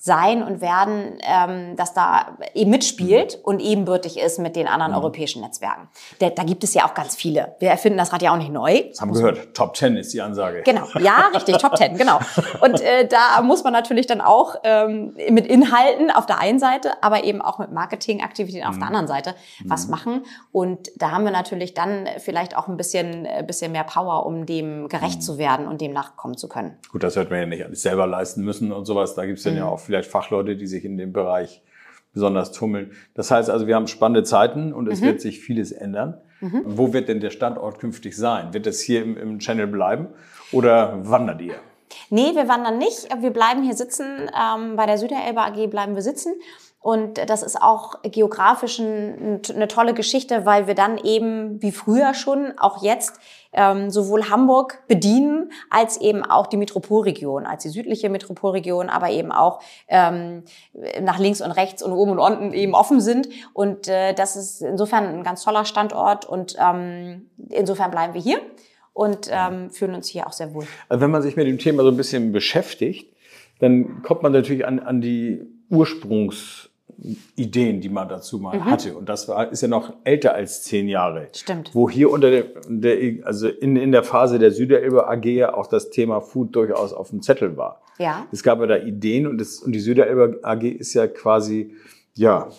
sein 0.04 0.42
und 0.42 0.62
werden, 0.62 1.20
ähm, 1.22 1.76
das 1.76 1.94
da 1.94 2.36
eben 2.56 2.72
mitspielt 2.72 3.40
und 3.44 3.60
ebenbürtig 3.60 4.20
ist 4.20 4.40
mit 4.40 4.56
den 4.56 4.68
anderen 4.68 4.96
europäischen 4.96 5.44
Netzwerken. 5.44 5.90
Da, 6.18 6.32
da 6.32 6.44
gibt 6.44 6.64
es 6.64 6.74
ja 6.74 6.86
auch 6.86 6.96
ganz 6.96 7.16
viele. 7.16 7.56
Wir 7.60 7.70
erfinden 7.70 8.00
das 8.00 8.12
Rad 8.12 8.24
ja 8.24 8.34
auch 8.34 8.38
nicht 8.38 8.52
neu. 8.52 8.82
Das 8.90 9.00
haben 9.00 9.14
wir 9.14 9.22
gehört. 9.22 9.54
Top 9.54 9.78
10 9.78 9.98
ist 9.98 10.12
die 10.12 10.22
Ansage. 10.22 10.64
Genau, 10.64 10.88
ja, 11.00 11.30
richtig, 11.36 11.58
Top 11.60 11.76
Ten, 11.76 11.98
genau. 11.98 12.20
Und 12.62 12.82
äh, 12.82 13.08
da 13.08 13.44
muss 13.44 13.64
man 13.64 13.74
natürlich 13.74 14.08
dann 14.08 14.22
auch 14.22 14.56
ähm, 14.64 15.16
mit 15.30 15.46
Inhalten 15.46 16.10
auf 16.10 16.26
der 16.26 16.40
einen 16.40 16.58
Seite, 16.58 16.94
aber 17.04 17.24
eben 17.24 17.40
auch 17.44 17.60
mit 17.60 17.72
Marketingaktivitäten 17.72 18.68
auf 18.68 18.80
der 18.80 18.88
anderen 18.88 19.08
Seite 19.08 19.36
was 19.66 19.88
machen. 19.88 20.26
Und 20.52 20.90
da 20.96 21.12
haben 21.12 21.26
wir 21.26 21.32
natürlich 21.32 21.76
dann 21.76 22.08
vielleicht 22.18 22.58
auch 22.58 22.68
ein 22.68 22.76
bisschen, 22.76 23.26
äh, 23.26 23.44
bisschen 23.46 23.72
mehr 23.72 23.84
Power, 23.84 24.26
um 24.26 24.48
dem 24.48 24.88
gerecht 24.88 25.22
zu 25.22 25.38
werden 25.38 25.68
und 25.68 25.80
dem 25.80 25.94
nachkommen 25.94 26.38
zu 26.38 26.50
können. 26.50 26.80
Gut, 26.92 27.04
das 27.04 27.16
wird 27.16 27.30
man 27.30 27.40
ja 27.40 27.46
nicht 27.46 27.64
alles 27.64 27.84
selber 27.84 28.08
leisten 28.08 28.44
müssen 28.44 28.72
und 28.72 28.86
sowas. 28.86 29.14
Da 29.14 29.28
gibt 29.28 29.38
es 29.38 29.44
dann 29.44 29.56
ja 29.56 29.68
auch 29.68 29.80
vielleicht 29.92 30.10
Fachleute, 30.10 30.56
die 30.56 30.68
sich 30.68 30.86
in 30.86 30.98
dem 30.98 31.12
Bereich 31.12 31.62
besonders 32.14 32.52
tummeln. 32.52 32.92
Das 33.14 33.30
heißt 33.32 33.50
also, 33.50 33.68
wir 33.68 33.76
haben 33.76 33.88
spannende 33.88 34.24
Zeiten 34.24 34.74
und 34.74 34.88
es 34.88 35.02
wird 35.02 35.22
sich 35.22 35.40
vieles 35.40 35.72
ändern. 35.72 36.18
Wo 36.42 36.92
wird 36.92 37.08
denn 37.08 37.20
der 37.20 37.30
Standort 37.30 37.80
künftig 37.80 38.18
sein? 38.18 38.54
Wird 38.54 38.66
das 38.66 38.80
hier 38.80 39.04
im, 39.04 39.16
im 39.16 39.40
Channel 39.40 39.68
bleiben 39.68 40.08
oder 40.52 41.08
wandert 41.08 41.42
ihr? 41.42 41.56
Nee, 42.10 42.34
wir 42.34 42.48
wandern 42.48 42.78
nicht. 42.78 43.10
Wir 43.20 43.30
bleiben 43.30 43.64
hier 43.64 43.76
sitzen. 43.76 44.06
Ähm, 44.08 44.76
bei 44.76 44.86
der 44.86 44.98
Süderelbe 44.98 45.42
AG 45.42 45.68
bleiben 45.70 45.94
wir 45.94 46.02
sitzen. 46.02 46.34
Und 46.82 47.30
das 47.30 47.44
ist 47.44 47.62
auch 47.62 48.02
geografisch 48.02 48.80
ein, 48.80 49.42
eine 49.54 49.68
tolle 49.68 49.94
Geschichte, 49.94 50.48
weil 50.48 50.66
wir 50.66 50.74
dann 50.74 50.98
eben 50.98 51.62
wie 51.62 51.72
früher 51.72 52.16
schon, 52.16 52.54
auch 52.58 52.82
jetzt, 52.82 53.20
ähm, 53.54 53.92
sowohl 53.92 54.30
Hamburg 54.30 54.80
bedienen, 54.88 55.52
als 55.70 56.02
eben 56.02 56.24
auch 56.24 56.48
die 56.48 56.58
Metropolregion, 56.58 57.46
als 57.46 57.62
die 57.62 57.70
südliche 57.70 58.10
Metropolregion, 58.10 58.90
aber 58.90 59.12
eben 59.12 59.32
auch 59.32 59.62
ähm, 59.88 60.44
nach 61.02 61.20
links 61.20 61.42
und 61.42 61.52
rechts 61.52 61.84
und 61.84 61.92
oben 61.92 62.12
und 62.12 62.20
unten 62.20 62.54
eben 62.54 62.74
offen 62.74 63.00
sind. 63.00 63.30
Und 63.54 63.88
äh, 63.88 64.14
das 64.14 64.36
ist 64.36 64.64
insofern 64.64 65.06
ein 65.06 65.24
ganz 65.24 65.44
toller 65.44 65.66
Standort 65.66 66.26
und 66.26 66.56
ähm, 66.60 67.30
insofern 67.50 67.92
bleiben 67.92 68.16
wir 68.16 68.22
hier 68.22 68.40
und 68.94 69.30
ähm, 69.32 69.70
fühlen 69.70 69.94
uns 69.94 70.08
hier 70.08 70.26
auch 70.26 70.34
sehr 70.34 70.54
wohl. 70.56 70.66
Also 70.90 71.02
wenn 71.02 71.12
man 71.12 71.22
sich 71.22 71.36
mit 71.36 71.46
dem 71.46 71.60
Thema 71.60 71.84
so 71.84 71.90
ein 71.90 71.98
bisschen 71.98 72.32
beschäftigt, 72.32 73.14
dann 73.60 74.02
kommt 74.02 74.24
man 74.24 74.32
natürlich 74.32 74.66
an, 74.66 74.80
an 74.80 75.00
die 75.02 75.46
Ursprungsideen, 76.98 77.82
die 77.82 77.90
man 77.90 78.08
dazu 78.08 78.40
mal 78.40 78.64
hatte. 78.66 78.96
Und 78.96 79.10
das 79.10 79.28
war, 79.28 79.52
ist 79.52 79.62
ja 79.62 79.68
noch 79.68 79.94
älter 80.04 80.34
als 80.34 80.64
zehn 80.64 80.88
Jahre. 80.88 81.28
Stimmt. 81.34 81.74
Wo 81.74 81.90
hier 81.90 82.12
unter 82.12 82.30
der, 82.30 82.46
der 82.68 83.26
also 83.26 83.48
in, 83.48 83.76
in 83.76 83.92
der 83.92 84.04
Phase 84.04 84.40
der 84.40 84.52
Süderelbe 84.52 85.08
AG 85.08 85.26
ja 85.26 85.54
auch 85.54 85.68
das 85.68 85.90
Thema 85.90 86.22
Food 86.22 86.56
durchaus 86.56 86.94
auf 86.94 87.10
dem 87.10 87.22
Zettel 87.22 87.58
war. 87.58 87.82
Ja. 87.98 88.26
Es 88.32 88.44
gab 88.44 88.60
ja 88.60 88.68
da 88.68 88.78
Ideen 88.78 89.28
und, 89.28 89.40
das, 89.40 89.60
und 89.60 89.74
die 89.74 89.80
Süderelbe 89.80 90.40
AG 90.44 90.64
ist 90.64 90.94
ja 90.94 91.08
quasi, 91.08 91.76
ja, 92.16 92.50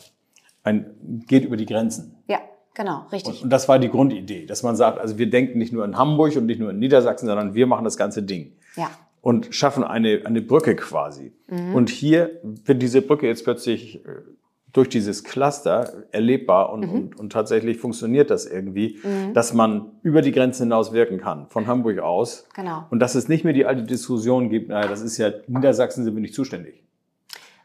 ein, 0.63 1.25
geht 1.27 1.45
über 1.45 1.57
die 1.57 1.67
Grenzen. 1.67 2.17
Ja, 2.29 2.39
genau, 2.75 3.07
richtig. 3.11 3.39
Und, 3.39 3.45
und 3.45 3.51
das 3.51 3.69
war 3.69 3.79
die 3.79 3.89
Grundidee, 3.89 4.47
dass 4.47 4.63
man 4.63 4.77
sagt, 4.77 4.99
also 4.99 5.19
wir 5.19 5.29
denken 5.29 5.59
nicht 5.59 5.73
nur 5.73 5.85
in 5.85 5.97
Hamburg 5.97 6.37
und 6.37 6.47
nicht 6.47 6.61
nur 6.61 6.71
in 6.71 6.79
Niedersachsen, 6.79 7.27
sondern 7.27 7.55
wir 7.55 7.67
machen 7.67 7.85
das 7.85 7.97
ganze 7.97 8.23
Ding. 8.23 8.53
ja. 8.77 8.91
Und 9.23 9.55
schaffen 9.55 9.85
eine, 9.85 10.23
eine 10.25 10.43
Brücke 10.43 10.77
quasi. 10.77 11.33
Und 11.49 11.89
hier 11.91 12.41
wird 12.43 12.83
diese 12.83 13.03
Brücke 13.03 13.27
jetzt 13.29 13.45
plötzlich 13.45 14.05
äh, 14.05 14.09
durch 14.73 14.89
dieses 14.89 15.23
Cluster 15.23 16.05
erlebbar 16.13 16.73
und, 16.73 16.85
und, 16.85 17.21
und 17.21 17.31
tatsächlich 17.31 17.79
funktioniert 17.79 18.31
das 18.31 18.47
irgendwie, 18.47 18.99
dass 19.35 19.53
man 19.53 19.93
über 20.03 20.23
die 20.23 20.33
Grenze 20.33 20.63
hinaus 20.63 20.93
wirken 20.93 21.19
kann, 21.19 21.47
von 21.51 21.67
Hamburg 21.67 21.99
aus. 21.99 22.49
Genau. 22.55 22.87
Und 22.91 23.01
dass 23.01 23.15
es 23.15 23.29
nicht 23.29 23.45
mehr 23.45 23.53
die 23.53 23.67
alte 23.67 23.83
Diskussion 23.83 24.49
gibt, 24.49 24.71
naja, 24.71 24.89
das 24.89 25.03
ist 25.03 25.19
ja, 25.19 25.31
Niedersachsen 25.47 26.05
sind 26.05 26.15
wir 26.15 26.23
nicht 26.23 26.35
zuständig. 26.35 26.83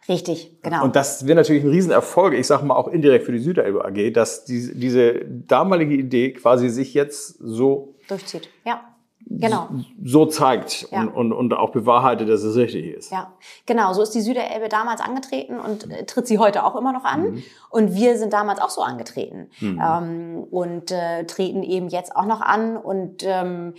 Richtig, 0.10 0.62
genau. 0.62 0.84
Und 0.84 0.96
das 0.96 1.28
wäre 1.28 1.36
natürlich 1.36 1.63
ein 1.63 1.70
Riesenerfolg, 1.70 2.34
ich 2.34 2.48
sage 2.48 2.65
mal 2.65 2.76
auch 2.76 2.88
indirekt 2.88 3.26
für 3.26 3.34
die 3.34 3.39
Süderelbe 3.39 3.84
AG, 3.84 4.13
dass 4.13 4.46
die, 4.46 4.74
diese 4.74 5.26
damalige 5.26 5.96
Idee 5.96 6.34
quasi 6.34 6.70
sich 6.70 6.93
jetzt 6.93 7.38
so, 7.39 7.96
Durchzieht. 8.08 8.50
Ja, 8.65 8.97
genau. 9.26 9.70
so 10.04 10.26
zeigt 10.26 10.90
Ja. 10.92 11.02
und, 11.02 11.10
und, 11.10 11.34
und 11.34 11.54
auch 11.54 11.72
bewahrheitet, 11.72 12.30
dass 12.30 12.44
es 12.44 12.56
richtig 12.56 12.86
ist. 12.86 13.12
Ja, 13.12 13.34
genau. 13.66 13.94
So 13.94 14.02
ist 14.02 14.12
die 14.12 14.22
Süderelbe 14.22 14.70
damals 14.70 15.02
angetreten 15.02 15.60
und 15.60 15.92
äh, 15.92 16.06
tritt 16.06 16.28
sie 16.28 16.40
heute 16.40 16.64
auch 16.66 16.76
immer 16.76 16.94
noch 16.94 17.04
an. 17.04 17.32
Mhm. 17.32 17.44
Und 17.70 17.94
wir 17.96 18.18
sind 18.18 18.34
damals 18.34 18.60
auch 18.60 18.70
so 18.70 18.82
angetreten 18.82 19.50
ähm, 19.62 20.46
und 20.50 20.92
äh, 20.92 21.26
treten 21.26 21.64
eben 21.64 21.90
jetzt 21.90 22.16
auch 22.16 22.26
noch 22.26 22.42
an 22.42 22.78
und 22.78 23.24
ähm, 23.26 23.74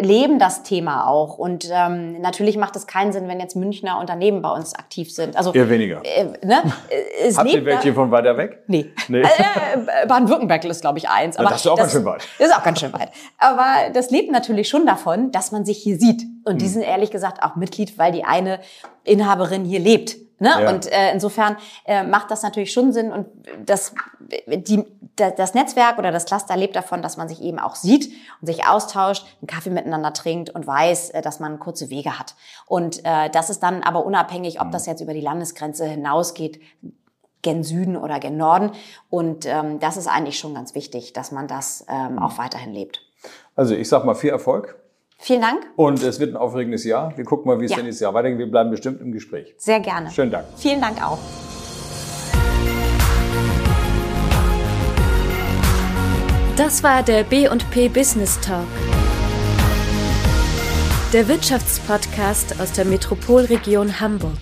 leben 0.00 0.38
das 0.38 0.62
Thema 0.62 1.06
auch. 1.06 1.38
Und 1.38 1.68
ähm, 1.72 2.20
natürlich 2.20 2.56
macht 2.56 2.76
es 2.76 2.86
keinen 2.86 3.12
Sinn, 3.12 3.28
wenn 3.28 3.40
jetzt 3.40 3.56
Münchner 3.56 3.98
Unternehmen 3.98 4.42
bei 4.42 4.50
uns 4.50 4.74
aktiv 4.74 5.12
sind. 5.12 5.36
Also 5.36 5.52
Eher 5.52 5.68
weniger. 5.68 6.02
äh, 6.04 6.24
ne? 6.44 6.62
Äh, 6.88 7.28
es 7.28 7.38
Habt 7.38 7.52
ihr 7.52 7.64
welche 7.64 7.94
von 7.94 8.10
weiter 8.10 8.36
weg? 8.36 8.62
Nee. 8.66 8.86
Nee. 9.08 9.22
Äh, 9.22 10.06
Baden-Württemberg 10.06 10.64
ist, 10.64 10.80
glaube 10.80 10.98
ich, 10.98 11.08
eins. 11.08 11.36
Aber 11.36 11.50
das 11.50 11.60
ist 11.60 11.66
auch 11.66 11.76
ganz 11.76 11.92
schön 11.92 12.04
weit. 12.04 12.22
Das 12.38 12.48
ist 12.48 12.56
auch 12.56 12.62
ganz 12.62 12.80
schön 12.80 12.92
weit. 12.92 13.10
Aber 13.38 13.90
das 13.92 14.10
lebt 14.10 14.30
natürlich 14.30 14.68
schon 14.68 14.86
davon, 14.86 15.30
dass 15.32 15.52
man 15.52 15.64
sich 15.64 15.78
hier 15.78 15.98
sieht. 15.98 16.22
Und 16.44 16.52
Hm. 16.52 16.58
die 16.58 16.68
sind 16.68 16.82
ehrlich 16.82 17.10
gesagt 17.10 17.42
auch 17.42 17.56
Mitglied, 17.56 17.98
weil 17.98 18.12
die 18.12 18.24
eine 18.24 18.60
Inhaberin 19.04 19.64
hier 19.64 19.80
lebt. 19.80 20.16
Ne? 20.40 20.48
Ja. 20.62 20.70
Und 20.70 20.90
äh, 20.90 21.12
insofern 21.12 21.56
äh, 21.84 22.02
macht 22.02 22.30
das 22.30 22.42
natürlich 22.42 22.72
schon 22.72 22.92
Sinn. 22.92 23.12
Und 23.12 23.26
das, 23.64 23.94
die, 24.46 24.84
da- 25.16 25.30
das 25.30 25.54
Netzwerk 25.54 25.98
oder 25.98 26.10
das 26.10 26.24
Cluster 26.24 26.56
lebt 26.56 26.74
davon, 26.74 27.02
dass 27.02 27.16
man 27.16 27.28
sich 27.28 27.40
eben 27.42 27.58
auch 27.58 27.76
sieht 27.76 28.10
und 28.40 28.46
sich 28.46 28.66
austauscht, 28.66 29.26
einen 29.40 29.46
Kaffee 29.46 29.70
miteinander 29.70 30.12
trinkt 30.14 30.50
und 30.50 30.66
weiß, 30.66 31.10
äh, 31.10 31.22
dass 31.22 31.40
man 31.40 31.58
kurze 31.60 31.90
Wege 31.90 32.18
hat. 32.18 32.34
Und 32.66 33.04
äh, 33.04 33.30
das 33.30 33.50
ist 33.50 33.62
dann 33.62 33.82
aber 33.82 34.04
unabhängig, 34.04 34.60
ob 34.60 34.72
das 34.72 34.86
jetzt 34.86 35.00
über 35.02 35.12
die 35.12 35.20
Landesgrenze 35.20 35.84
hinausgeht, 35.86 36.60
gen 37.42 37.62
Süden 37.62 37.96
oder 37.96 38.18
gen 38.18 38.36
Norden. 38.36 38.72
Und 39.10 39.46
ähm, 39.46 39.78
das 39.78 39.96
ist 39.96 40.06
eigentlich 40.08 40.38
schon 40.38 40.54
ganz 40.54 40.74
wichtig, 40.74 41.12
dass 41.12 41.32
man 41.32 41.48
das 41.48 41.84
ähm, 41.88 42.18
auch 42.18 42.38
weiterhin 42.38 42.72
lebt. 42.72 43.02
Also 43.56 43.74
ich 43.74 43.88
sag 43.90 44.04
mal 44.06 44.14
viel 44.14 44.30
Erfolg 44.30 44.79
Vielen 45.22 45.42
Dank, 45.42 45.66
und 45.76 46.02
es 46.02 46.18
wird 46.18 46.32
ein 46.32 46.36
aufregendes 46.36 46.84
Jahr. 46.84 47.12
Wir 47.16 47.24
gucken 47.24 47.46
mal, 47.50 47.60
wie 47.60 47.66
es 47.66 47.70
Ja. 47.72 47.76
denn 47.76 47.84
nächstes 47.84 48.00
Jahr 48.02 48.14
weitergeht. 48.14 48.38
Wir 48.38 48.50
bleiben 48.50 48.70
bestimmt 48.70 49.00
im 49.02 49.12
Gespräch. 49.12 49.54
sehr 49.58 49.78
gerne. 49.80 50.10
Schönen 50.10 50.30
Dank. 50.30 50.46
Vielen 50.56 50.80
Dank 50.80 51.02
auch. 51.04 51.18
Das 56.56 56.82
war 56.82 57.02
der 57.02 57.24
B&P 57.24 57.88
Business 57.88 58.38
Talk. 58.40 58.66
Der 61.12 61.26
Wirtschaftspodcast 61.26 62.60
aus 62.60 62.72
der 62.72 62.84
Metropolregion 62.84 64.00
Hamburg. 64.00 64.38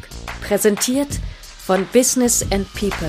Präsentiert 0.46 1.08
von 1.64 1.86
Business 1.92 2.44
and 2.52 2.66
People. 2.74 3.08